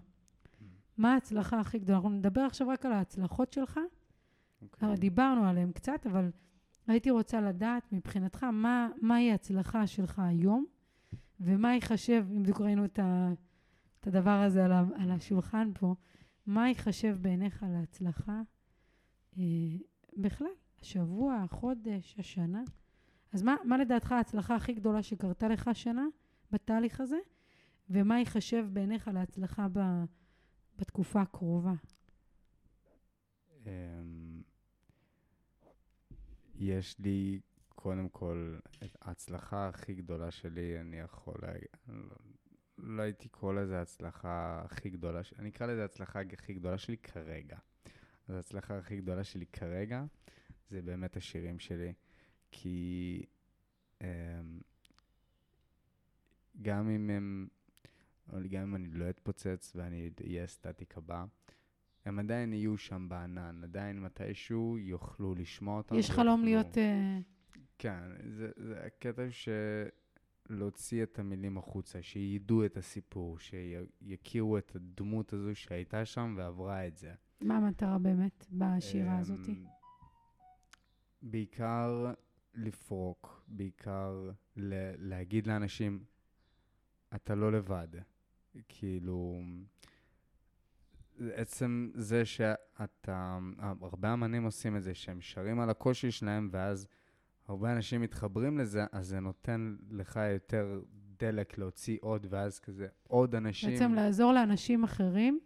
[0.97, 1.97] מה ההצלחה הכי גדולה?
[1.97, 3.81] אנחנו נדבר עכשיו רק על ההצלחות שלך.
[4.73, 4.93] אוקיי.
[4.93, 4.97] Okay.
[4.97, 6.31] דיברנו עליהן קצת, אבל
[6.87, 10.67] הייתי רוצה לדעת מבחינתך מה, מהי ההצלחה שלך היום,
[11.41, 13.33] ומה ייחשב, אם בדיוק ראינו את, ה,
[14.01, 15.95] את הדבר הזה על, ה, על השולחן פה,
[16.47, 18.43] מה ייחשב בעיניך להצלחה
[19.39, 19.43] אה,
[20.17, 20.47] בכלל,
[20.81, 22.63] השבוע, החודש, השנה?
[23.33, 26.07] אז מה, מה לדעתך ההצלחה הכי גדולה שקרתה לך השנה
[26.51, 27.19] בתהליך הזה,
[27.91, 30.05] ומה ייחשב בעיניך להצלחה ב,
[30.79, 31.75] בתקופה הקרובה?
[33.67, 34.26] אמ,
[36.59, 42.17] יש לי, קודם כל, את ההצלחה הכי גדולה שלי, אני יכול להגיד, לא,
[42.79, 47.59] לא הייתי קורא לזה ההצלחה הכי גדולה, אני אקרא לזה ההצלחה הכי גדולה שלי כרגע.
[48.29, 50.05] אז ההצלחה הכי גדולה שלי כרגע,
[50.71, 51.93] זה באמת השירים שלי,
[52.51, 53.23] כי
[54.01, 54.61] אמ,
[56.63, 57.49] גם אם הם,
[58.49, 61.25] גם אם אני לא אתפוצץ ואני אהיה סטטיק הבא,
[62.07, 65.95] הם עדיין יהיו שם בענן, עדיין מתישהו יוכלו לשמוע אותם.
[65.95, 66.79] יש חלום ויוכלו- להיות...
[66.79, 67.19] אה,
[67.79, 68.01] כן,
[68.31, 69.23] זה, זה הקטע
[70.49, 76.97] שלהוציא את המילים החוצה, שידעו את הסיפור, שיכירו את הדמות הזו שהייתה שם ועברה את
[76.97, 77.15] זה.
[77.41, 79.49] מה המטרה באמת בשירה הזאת?
[79.49, 79.65] אמ,
[81.23, 82.13] בעיקר
[82.55, 86.05] לפרוק, בעיקר ל- להגיד לאנשים,
[87.15, 87.89] אתה לא לבד.
[88.69, 89.41] כאילו,
[91.35, 93.39] עצם זה שאתה,
[93.83, 96.87] הרבה אמנים עושים את זה, שהם שרים על הקושי שלהם, ואז
[97.49, 100.81] הרבה אנשים מתחברים לזה, אז זה נותן לך יותר
[101.19, 103.71] דלק להוציא עוד, ואז כזה עוד אנשים...
[103.71, 105.41] בעצם לעזור לאנשים אחרים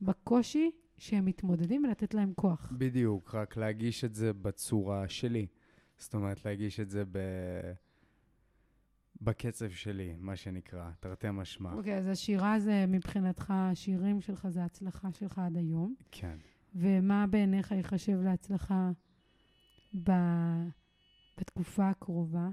[0.00, 2.72] בקושי שהם מתמודדים ולתת להם כוח.
[2.78, 5.46] בדיוק, רק להגיש את זה בצורה שלי.
[5.98, 7.18] זאת אומרת, להגיש את זה ב...
[9.20, 11.72] בקצב שלי, מה שנקרא, תרתי משמע.
[11.72, 16.38] אוקיי, אז השירה זה מבחינתך, השירים שלך זה ההצלחה שלך עד היום, כן.
[16.74, 18.90] ומה בעיניך ייחשב להצלחה
[20.02, 20.10] ב...
[21.38, 22.48] בתקופה הקרובה?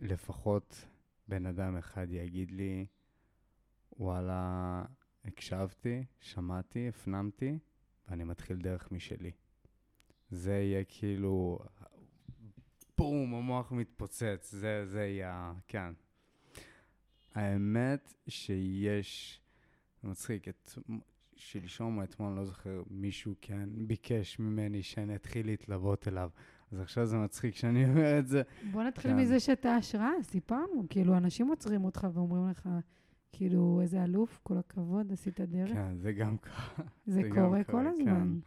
[0.00, 0.84] שלפחות
[1.28, 2.86] בן אדם אחד יגיד לי,
[3.98, 4.84] וואלה,
[5.24, 7.58] הקשבתי, שמעתי, הפנמתי,
[8.08, 9.30] ואני מתחיל דרך משלי.
[10.30, 11.58] זה יהיה כאילו,
[13.00, 15.92] בום, המוח מתפוצץ, זה, זה יהיה, כן.
[17.34, 19.40] האמת שיש,
[20.04, 20.72] מצחיק, את,
[21.36, 26.30] שלשום או אתמול, לא זוכר, מישהו כן ביקש ממני שאני אתחיל להתלוות אליו.
[26.72, 28.42] אז עכשיו זה מצחיק שאני אומר את זה.
[28.70, 29.16] בוא נתחיל כן.
[29.18, 30.86] מזה שאתה השראה, סיפרנו.
[30.88, 32.68] כאילו, אנשים עוצרים אותך ואומרים לך,
[33.32, 35.72] כאילו, איזה אלוף, כל הכבוד, עשית דרך.
[35.72, 36.82] כן, זה גם ככה.
[37.06, 38.38] זה זה קורה קורה, כל הזמן.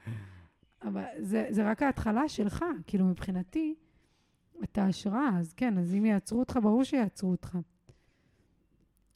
[0.83, 3.75] אבל זה, זה רק ההתחלה שלך, כאילו מבחינתי,
[4.63, 7.57] אתה השראה, אז כן, אז אם יעצרו אותך, ברור שיעצרו אותך.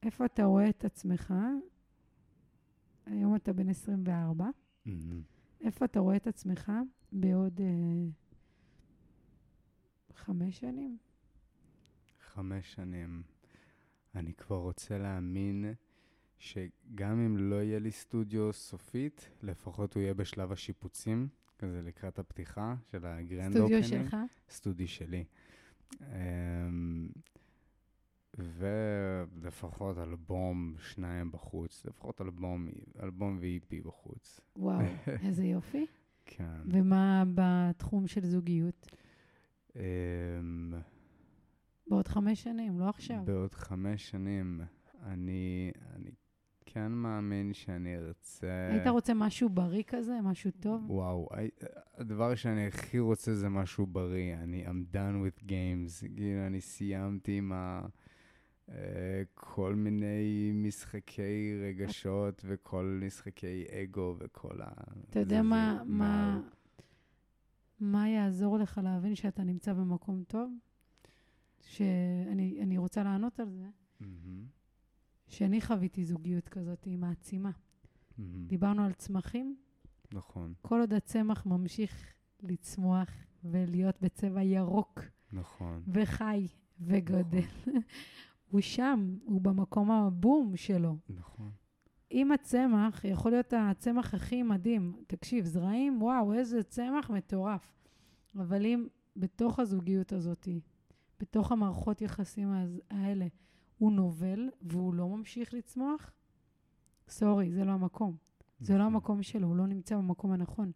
[0.03, 1.33] איפה אתה רואה את עצמך?
[3.05, 4.45] היום אתה בן 24.
[4.85, 5.21] מהמם.
[5.61, 6.71] איפה אתה רואה את עצמך
[7.11, 8.09] בעוד אה,
[10.13, 10.97] חמש שנים?
[12.19, 13.23] חמש שנים.
[14.15, 15.73] אני כבר רוצה להאמין
[16.37, 21.27] שגם אם לא יהיה לי סטודיו סופית, לפחות הוא יהיה בשלב השיפוצים,
[21.59, 24.05] כזה לקראת הפתיחה של ה grand studio opening.
[24.09, 24.17] שלך?
[24.49, 25.25] סטודיו שלי.
[26.01, 27.09] אמ,
[28.37, 32.67] ולפחות אלבום, שניים בחוץ, לפחות אלבום,
[33.03, 34.39] אלבום ו EP בחוץ.
[34.55, 34.79] וואו,
[35.27, 35.85] איזה יופי.
[36.25, 36.61] כן.
[36.65, 38.87] ומה בתחום של זוגיות?
[39.75, 40.73] אמ,
[41.87, 43.25] בעוד חמש שנים, לא עכשיו.
[43.25, 44.61] בעוד חמש שנים,
[45.03, 46.11] אני, אני
[46.74, 48.70] כן מאמין שאני ארצה...
[48.72, 50.91] היית רוצה משהו בריא כזה, משהו טוב?
[50.91, 51.49] וואו, הי-
[51.97, 54.36] הדבר שאני הכי רוצה זה משהו בריא.
[54.36, 56.07] אני I'm done with games.
[56.15, 57.82] כאילו, אני סיימתי עם ה...
[58.70, 58.76] אה,
[59.34, 64.68] כל מיני משחקי רגשות וכל משחקי אגו וכל ה...
[65.09, 66.41] אתה יודע מה, מה,
[67.80, 70.53] מה יעזור לך להבין שאתה נמצא במקום טוב?
[71.61, 73.65] שאני אני רוצה לענות על זה.
[75.28, 77.51] שאני חוויתי זוגיות כזאת, היא מעצימה.
[78.17, 78.47] מהמם.
[78.47, 79.55] דיברנו על צמחים,
[80.13, 82.13] נכון, כל עוד הצמח ממשיך
[82.43, 83.09] לצמוח
[83.43, 85.01] ולהיות בצבע ירוק
[85.34, 85.84] נכון.
[85.88, 86.47] וחי
[86.80, 87.39] וגודל,
[88.51, 90.97] הוא שם, הוא במקום הבום שלו.
[91.09, 91.51] נכון.
[92.11, 97.73] אם הצמח יכול להיות הצמח הכי מדהים, תקשיב, זרעים, וואו, איזה צמח מטורף.
[98.36, 100.47] אבל אם בתוך הזוגיות הזאת,
[101.19, 102.53] בתוך המערכות יחסים
[102.89, 103.28] האלה,
[103.78, 106.11] הוא נובל והוא לא ממשיך לצמוח,
[107.09, 108.15] סורי, זה לא המקום.
[108.59, 108.93] זה לא נכון.
[108.93, 110.71] המקום שלו, הוא לא נמצא במקום הנכון.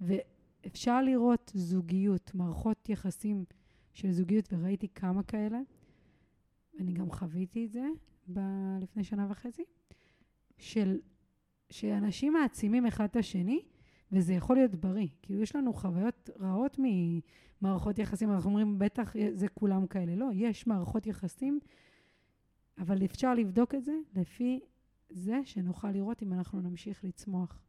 [0.00, 3.44] ואפשר לראות זוגיות, מערכות יחסים
[3.92, 5.60] של זוגיות, וראיתי כמה כאלה,
[6.74, 7.86] ואני גם חוויתי את זה
[8.32, 9.64] ב- לפני שנה וחצי,
[10.58, 10.98] של,
[11.70, 13.62] שאנשים מעצימים אחד את השני,
[14.12, 15.08] וזה יכול להיות בריא.
[15.22, 20.16] כאילו, יש לנו חוויות רעות ממערכות יחסים, אנחנו אומרים, בטח זה כולם כאלה.
[20.16, 21.60] לא, יש מערכות יחסים,
[22.80, 24.60] אבל אפשר לבדוק את זה לפי
[25.10, 27.62] זה שנוכל לראות אם אנחנו נמשיך לצמוח.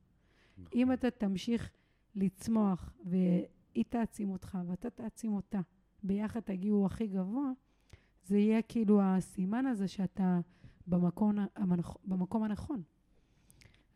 [0.58, 0.80] נכון.
[0.80, 1.72] אם אתה תמשיך
[2.16, 5.60] לצמוח והיא תעצים אותך ואתה תעצים אותה,
[6.04, 7.52] ביחד תגיעו הכי גבוה,
[8.24, 10.40] זה יהיה כאילו הסימן הזה שאתה
[10.88, 12.82] במקום, המנכ- במקום הנכון.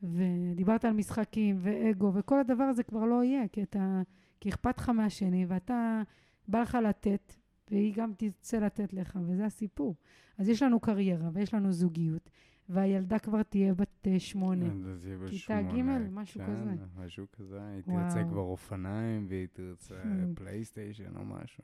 [0.04, 4.02] ודיברת על משחקים ואגו, וכל הדבר הזה כבר לא יהיה, כי אתה,
[4.40, 6.02] כי אכפת לך מהשני, ואתה,
[6.48, 7.34] בא לך לתת,
[7.72, 9.96] והיא גם תרצה לתת לך, וזה הסיפור.
[10.38, 12.30] אז יש לנו קריירה, ויש לנו זוגיות,
[12.70, 14.66] והילדה כבר תהיה בת אה, שמונה.
[14.66, 16.72] אז זה יהיה כיתה ג', משהו כן, כזה.
[16.98, 17.68] משהו כזה.
[17.68, 18.04] היא וואו.
[18.04, 19.96] תרצה כבר אופניים, והיא תרצה.
[20.36, 21.64] פלייסטיישן או משהו.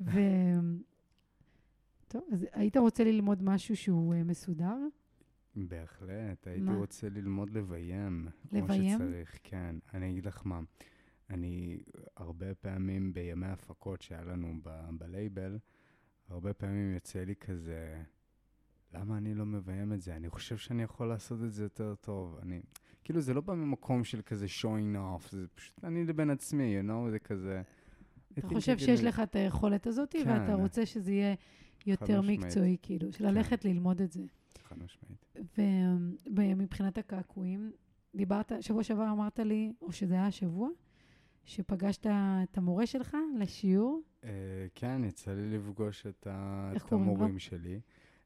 [0.00, 0.20] ו...
[2.08, 4.76] טוב, אז היית רוצה ללמוד משהו שהוא אה, מסודר?
[5.56, 6.74] בהחלט, הייתי מה?
[6.74, 8.28] רוצה ללמוד לביים.
[8.52, 8.98] לביים?
[8.98, 9.76] כמו שצריך, כן.
[9.94, 10.60] אני אגיד לך מה,
[11.32, 11.82] אני
[12.16, 15.58] הרבה פעמים בימי הפקות שהיה לנו ב- בלייבל,
[16.28, 18.02] הרבה פעמים יוצא לי כזה,
[18.94, 20.16] למה אני לא מביים את זה?
[20.16, 22.38] אני חושב שאני יכול לעשות את זה יותר טוב.
[22.42, 22.60] אני,
[23.04, 26.84] כאילו, זה לא בא ממקום של כזה showing off, זה פשוט אני לבין עצמי, you
[26.86, 27.62] know, זה כזה...
[28.38, 30.24] אתה חושב שיש לך את היכולת הזאת, כן.
[30.26, 31.34] ואתה רוצה שזה יהיה
[31.86, 32.20] יותר.
[32.20, 34.22] מקצועי, כאילו, של ללכת ללמוד את זה.
[34.68, 35.48] חד משמעית.
[36.36, 37.72] ומבחינת הקעקועים,
[38.14, 40.68] דיברת, שבוע שעבר אמרת לי, או שזה היה השבוע,
[41.44, 44.02] שפגשת את המורה שלך לשיעור.
[44.22, 44.24] Uh,
[44.74, 46.26] כן, יצא לי לפגוש את?
[46.92, 47.80] המורים שלי.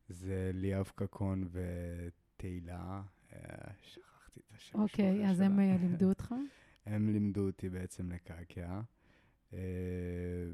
[0.09, 3.35] זה ליאב קקון ותהילה, uh,
[3.83, 5.41] שכחתי את השם אוקיי, אז.
[5.41, 6.35] הם אה, לימדו אותך.
[6.87, 8.81] הם לימדו אותי בעצם לקעקע.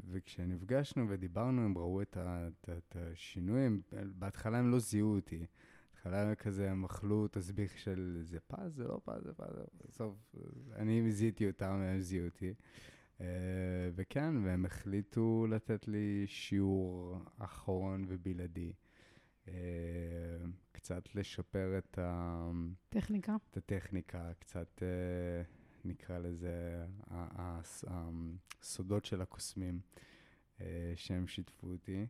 [0.08, 3.82] וכשנפגשנו ודיברנו, הם ראו את השינויים.
[4.14, 5.46] בהתחלה הם לא זיהו אותי.
[6.04, 9.56] בהתחלה כזה, הם אכלו תסביך של זה פז, זה לא פז, זה פז.
[9.84, 10.36] בסוף,
[10.76, 12.54] אני זיהיתי אותם, הם זיהו אותי.
[13.18, 13.22] Uh,
[13.94, 18.72] וכן, והם החליטו לתת לי שיעור אחרון ובלעדי.
[19.46, 19.50] Uh,
[20.72, 22.50] קצת לשפר את, ה,
[22.88, 23.36] טכניקה.
[23.50, 26.86] את הטכניקה, קצת uh, נקרא לזה
[27.86, 29.80] הסודות של הקוסמים
[30.96, 32.06] שהם שיתפו אותי.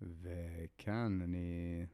[0.00, 1.86] וכן, אני...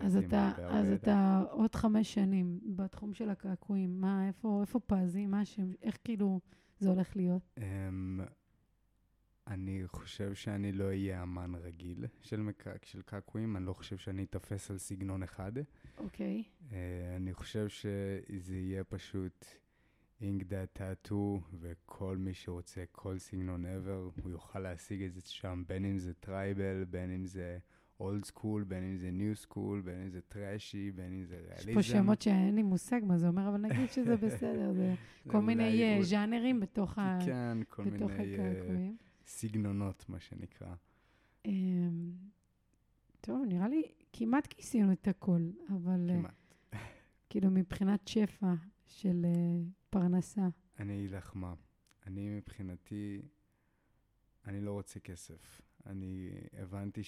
[0.00, 0.94] אז אתה, אז ידע.
[0.94, 4.00] אתה עוד חמש שנים בתחום של הקעקועים.
[4.00, 5.26] מה, איפה, איפה פזי?
[5.26, 5.72] מה השם?
[5.82, 6.40] איך כאילו
[6.78, 7.42] זה הולך להיות?
[7.58, 7.62] Um,
[9.46, 12.64] אני חושב שאני לא אהיה אמן רגיל של, מק...
[12.82, 15.52] של קעקועים, אני לא חושב שאני אתפס על סגנון אחד.
[15.98, 16.42] אוקיי.
[16.60, 16.72] Uh,
[17.16, 19.46] אני חושב שזה יהיה פשוט
[20.20, 25.62] Ink The Tattoo, וכל מי שרוצה כל סגנון ever, הוא יוכל להשיג את זה שם,
[25.66, 27.58] בין אם זה tribal, בין אם זה
[28.00, 31.68] old school, בין אם זה new school, בין אם זה trashy, בין אם זה ריאליזם.
[31.70, 34.72] יש פה שמות שאין לי מושג מה זה אומר, אבל נגיד שזה בסדר.
[34.72, 34.94] זה
[35.26, 38.90] כל מיני אה, ז'אנרים בתוך ה- כן, כל מיני אה.
[39.26, 40.74] סגנונות, מה שנקרא.
[41.46, 42.12] אמ,
[43.20, 43.82] טוב, נראה לי
[44.12, 46.54] כמעט כיסינו את הכל, אבל אה, כמעט.
[47.30, 48.54] כאילו מבחינת שפע
[48.86, 49.26] של
[49.90, 50.48] פרנסה.
[50.78, 51.54] אני אגיד לך מה,
[52.06, 53.22] אני מבחינתי,
[54.46, 55.60] אני לא רוצה כסף.
[55.86, 57.00] אני הבנתי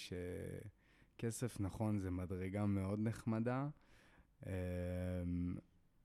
[1.16, 3.68] שכסף, נכון, זה מדרגה מאוד נחמדה,
[4.46, 4.50] אמ,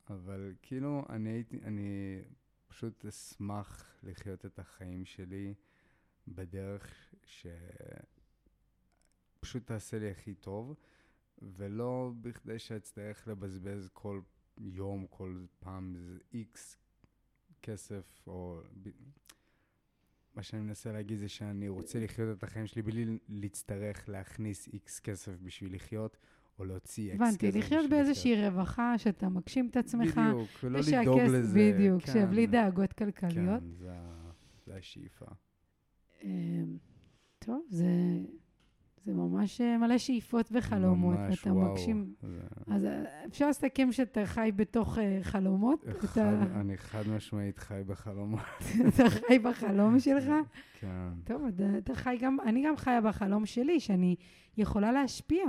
[0.10, 2.22] אבל כאילו, אני הייתי, אני
[2.68, 5.54] פשוט אשמח לחיות את החיים שלי
[6.28, 7.14] בדרך
[9.40, 10.76] שפשוט תעשה לי הכי טוב,
[11.42, 14.22] ולא בכדי שאצטרך לבזבז כל
[14.58, 15.96] יום, כל פעם,
[16.34, 16.78] איקס
[17.62, 18.62] כסף, או...
[20.36, 25.00] מה שאני מנסה להגיד זה שאני רוצה לחיות את החיים שלי בלי להצטרך להכניס איקס
[25.00, 26.18] כסף בשביל לחיות,
[26.60, 30.18] או להוציא כסף הבנתי, לחיות באיזושהי רווחה, שאתה מגשים את עצמך.
[30.18, 31.72] בדיוק, ושהכס- לדאוג לזה.
[31.74, 33.60] בדיוק, כן, שבלי דאגות כלכליות.
[33.62, 33.94] כן, זה,
[34.66, 35.26] זה השאיפה.
[36.24, 36.78] אמ,
[37.40, 37.86] טוב, זה,
[39.06, 41.72] זה ממש אה, מלא שאיפות וחלומות, ממש, ואתה וואו.
[41.72, 42.14] מגשים.
[42.22, 45.86] זה- אז אה, אפשר לסכם שאתה חי בתוך אה, חלומות?
[45.90, 48.40] אחד, אתה, אני חד משמעית חי בחלומות.
[48.88, 50.32] אתה חי בחלום שלך?
[50.80, 51.10] כן.
[51.24, 54.16] טוב, אתה, אתה חי גם, אני גם חיה בחלום שלי, שאני
[54.58, 55.44] יכולה להשפיע.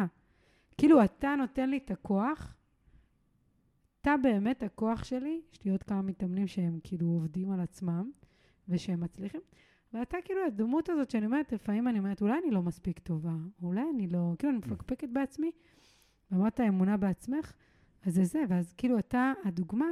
[0.78, 2.54] כאילו, אתה נותן לי את הכוח
[4.00, 8.10] אתה באמת הכוח שלי, יש לי עוד כמה מתאמנים שהם כאילו עובדים על עצמם,
[8.68, 9.40] ושהם מצליחים,
[9.94, 13.32] ואתה כאילו הדמות הזאת שאני אומרת, לפעמים אני אומרת, אולי אני לא מספיק טובה,
[13.62, 15.50] אולי אני לא, כאילו אני מפקפקת בעצמי,
[16.30, 17.52] ואמרת אמונה בעצמך,
[18.06, 19.86] אז זה זה, ואז כאילו אתה הדוגמה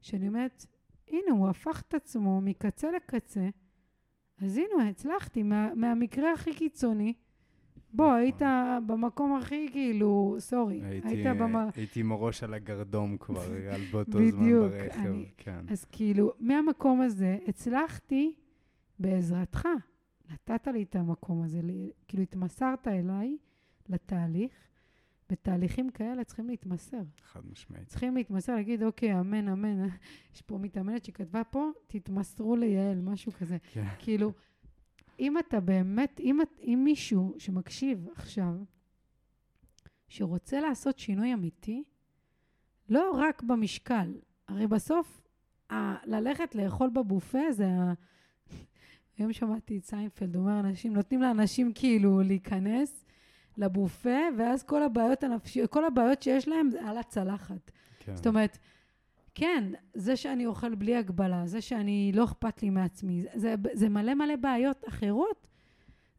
[0.00, 0.66] שאני אומרת,
[1.08, 3.48] הנה, הוא הפך את עצמו מקצה לקצה,
[4.42, 7.12] אז הנה, הצלחתי, מה, מהמקרה הכי קיצוני,
[7.92, 8.16] בוא, נכון.
[8.18, 8.42] היית
[8.86, 11.56] במקום הכי, כאילו, סורי, הייתי, היית במ...
[11.76, 13.44] הייתי עם הראש על הגרדום כבר,
[13.74, 15.64] על באותו זמן בדיוק, ברכב, אני- כן.
[15.68, 18.34] אז כאילו, מהמקום הזה הצלחתי
[18.98, 19.68] בעזרתך.
[20.30, 21.60] נתת לי את המקום הזה,
[22.08, 23.36] כאילו התמסרת אליי
[23.88, 24.52] לתהליך.
[25.30, 27.02] בתהליכים כאלה צריכים להתמסר.
[27.22, 27.88] חד משמעית.
[27.88, 29.88] צריכים להתמסר, להגיד, אוקיי, אמן, אמן.
[30.34, 33.56] יש פה מתאמנת שכתבה פה, תתמסרו ליעל, משהו כזה.
[33.72, 33.84] כן.
[33.98, 34.32] כאילו,
[35.18, 38.54] אם אתה באמת, אם, אם מישהו שמקשיב עכשיו,
[40.08, 41.84] שרוצה לעשות שינוי אמיתי,
[42.88, 44.14] לא רק במשקל,
[44.48, 45.22] הרי בסוף,
[45.70, 47.92] ה- ללכת לאכול בבופה זה ה...
[49.18, 53.04] היום שמעתי את סיינפלד אומר, אנשים, נותנים לאנשים כאילו להיכנס
[53.56, 57.70] לבופה, ואז כל הבעיות הנפשיות, כל הבעיות שיש להם זה על הצלחת.
[57.98, 58.16] כן.
[58.16, 58.58] זאת אומרת,
[59.34, 63.88] כן, זה שאני אוכל בלי הגבלה, זה שאני לא אכפת לי מעצמי, זה, זה, זה
[63.88, 65.48] מלא מלא בעיות אחרות.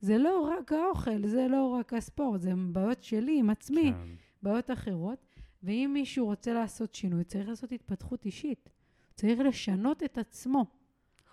[0.02, 4.16] זה לא רק האוכל, זה לא רק הספורט, זה בעיות שלי עם עצמי, כן.
[4.43, 5.26] בעיות אחרות.
[5.64, 8.70] ואם מישהו רוצה לעשות שינוי, צריך לעשות התפתחות אישית.
[9.16, 10.66] צריך לשנות את עצמו,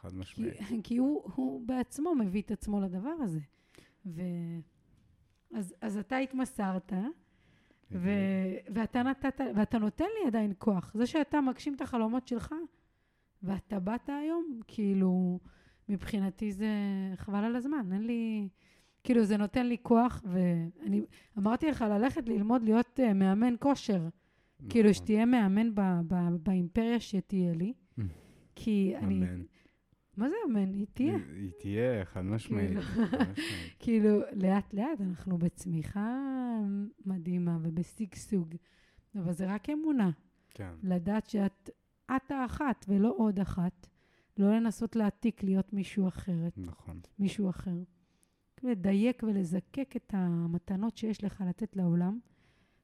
[0.02, 0.54] חד כי, משמעית.
[0.84, 3.40] כי הוא, הוא בעצמו מביא את עצמו לדבר הזה.
[4.06, 4.22] ו...
[5.54, 6.92] אז, אז אתה התמסרת,
[7.90, 8.10] ו...
[8.74, 10.92] ואתה נתת, ואתה נותן לי עדיין כוח.
[10.94, 12.54] זה שאתה מגשים את החלומות שלך,
[13.42, 15.38] ואתה באת היום, כאילו,
[15.88, 16.68] מבחינתי זה
[17.16, 17.92] חבל על הזמן.
[17.92, 18.48] אין לי...
[19.04, 21.02] כאילו, זה נותן לי כוח, ואני
[21.38, 24.08] אמרתי לך ללכת ללמוד להיות uh, מאמן כושר.
[24.68, 25.04] כאילו, נכון.
[25.04, 27.72] שתהיה מאמן ב, ב, באימפריה שתהיה לי.
[28.54, 29.18] כי אני...
[29.18, 29.42] אמן.
[30.16, 30.72] מה זה אמן?
[30.72, 31.16] היא תהיה.
[31.16, 32.68] היא- תהיה, חד משמעית.
[32.70, 32.80] כאילו.
[32.80, 33.38] משמעית.
[33.82, 34.20] כאילו,
[35.00, 36.18] אנחנו בצמיחה
[37.06, 38.54] מדהימה ובשגשוג.
[39.14, 40.10] אבל זה רק אמונה.
[40.50, 40.74] כן.
[40.82, 41.70] לדעת שאת
[42.16, 43.86] את האחת ולא עוד אחת.
[44.38, 47.00] לא לנסות להעתיק להיות מישהו אחרת, נכון.
[47.18, 47.82] מישהו אחר.
[48.62, 52.18] לדייק ולזקק את המתנות שיש לך לתת לעולם.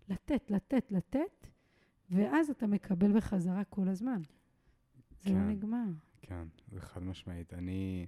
[0.08, 1.46] לתת, לתת, לתת,
[2.10, 4.22] ואז אתה מקבל בחזרה כל הזמן.
[5.20, 5.48] זה לא כן.
[5.48, 5.84] נגמר.
[6.28, 7.54] כן, זה חד משמעית.
[7.54, 8.06] אני,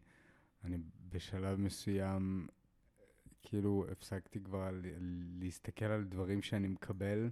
[0.64, 0.76] אני
[1.08, 2.46] בשלב מסוים,
[3.42, 4.86] כאילו, הפסקתי כבר ל-
[5.44, 7.30] להסתכל על דברים שאני מקבל.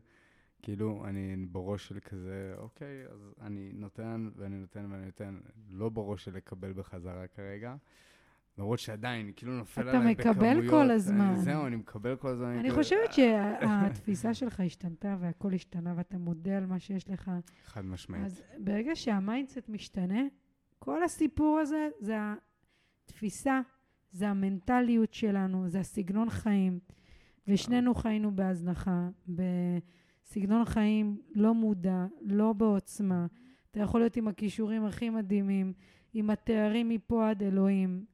[0.63, 6.25] כאילו, אני בראש של כזה, אוקיי, אז אני נותן ואני נותן ואני נותן, לא בראש
[6.25, 7.77] של לקבל בחזרה כרגע.
[8.59, 10.71] למרות שעדיין, כאילו נופל אתה עליי מקבל בכמויות.
[10.71, 11.37] כל אני- הזמן.
[11.37, 12.47] זהו, אני מקבל כל הזמן.
[12.59, 17.31] אני כזה, חושבת שהתפיסה שלך השתנתה והכל השתנה ואתה מודה על מה שיש לך.
[17.65, 18.25] חד משמעית.
[18.25, 20.21] אז ברגע שה mindset משתנה,
[20.79, 22.17] כל הסיפור הזה זה
[23.05, 23.61] התפיסה,
[24.11, 26.79] זה המנטליות שלנו, זה הסגנון חיים.
[27.49, 33.27] ושנינו חיינו בהזנחה, בסגנון חיים לא מודע, לא בעוצמה.
[33.71, 35.73] אתה יכול להיות עם הכישורים הכי מדהימים,
[36.15, 38.05] עם התארים מפה עד אלוהים,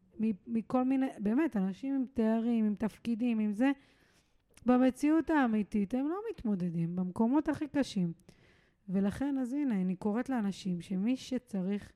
[0.46, 3.70] מכל מיני, באמת, אנשים עם תארים, עם תפקידים, עם זה,
[4.66, 8.12] במציאות האמיתית הם לא מתמודדים, במקומות הכי קשים.
[8.88, 11.92] ולכן, אז הנה, אני קוראת לאנשים שמי שצריך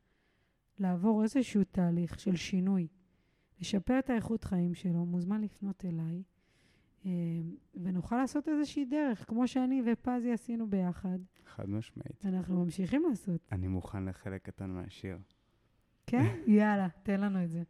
[0.79, 2.87] לעבור איזשהו תהליך של שינוי,
[3.61, 6.23] לשפר את האיכות חיים שלו, מוזמן לפנות אליי,
[7.07, 7.11] אה,
[7.75, 11.19] ונוכל לעשות איזושהי דרך, כמו שאני ופזי עשינו ביחד.
[11.47, 12.27] חד משמעית.
[12.27, 13.41] אנחנו ממשיכים לעשות.
[13.53, 15.19] אני מוכן לחלק קטן מהשיר.
[16.07, 16.27] כן?
[16.47, 17.63] יאללה, תן לנו את זה.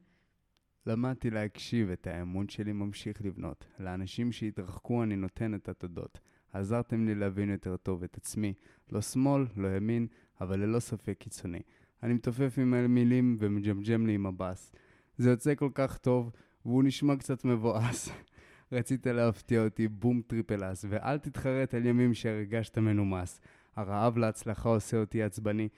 [0.87, 3.67] למדתי להקשיב, את האמון שלי ממשיך לבנות.
[3.79, 6.21] לאנשים שהתרחקו אני נותן את התודות.
[6.53, 8.55] עזרתם לי להבין יותר טוב את עצמי.
[8.93, 10.07] לא שמאל, לא ימין,
[10.41, 11.61] אבל ללא ספק קיצוני.
[12.03, 14.73] אני מתופף עם המילים ומג'מג'ם לי עם הבאס.
[15.19, 16.31] זה יוצא כל כך טוב,
[16.67, 18.11] והוא נשמע קצת מבואס.
[18.73, 23.41] רצית להפתיע אותי, בום triple S, ואל תתחרט על ימים שהרגשת מנומס.
[23.77, 25.69] הרעב להצלחה עושה אותי עצבני,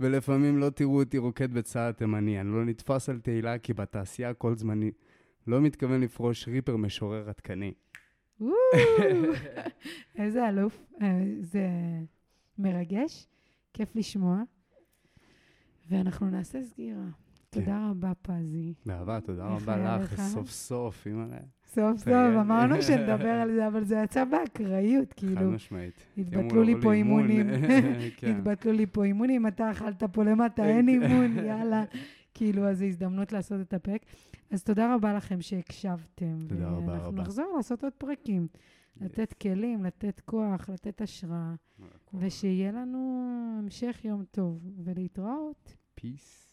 [0.00, 2.40] ולפעמים לא תראו אותי רוקד בצעד תימני.
[2.40, 4.90] אני לא נתפס על תהילה כי בתעשייה הכל זמני.
[5.46, 7.72] לא מתכוון לפרוש ריפר משורר עדכני.
[10.18, 10.86] איזה אלוף.
[11.02, 11.68] אה, זה
[12.58, 13.26] מרגש,
[13.72, 14.42] כיף לשמוע.
[15.90, 17.04] ואנחנו נעשה סגירה.
[17.52, 17.60] כן.
[17.60, 18.74] תודה רבה, פזי.
[18.86, 20.20] באהבה, תודה רבה לך?
[20.20, 21.36] סוף סוף, אימא'לה.
[21.66, 22.08] סוף סוף.
[22.40, 25.50] אמרנו שנדבר על זה, אבל זה יצא באקראיות, חד כאילו.
[25.50, 25.94] משמעית.
[26.18, 26.92] התבטלו לי פה.
[26.92, 27.46] אימונים.
[28.16, 28.36] כן.
[28.36, 31.84] התבטלו לי פה אימונים, אתה אכלת פה למטה, אין אימון, יאללה.
[32.34, 34.00] כאילו, אז זו הזדמנות לעשות את הפרק.
[34.50, 36.38] אז תודה רבה לכם שהקשבתם.
[36.48, 37.22] תודה רבה ואנחנו רבה.
[37.22, 38.46] נחזור לעשות עוד פרקים.
[39.00, 41.54] לתת כלים, לתת כוח, לתת השראה.
[42.14, 43.24] ושיהיה לנו
[43.58, 45.76] המשך יום טוב, ולהתראות.
[46.00, 46.51] Peace.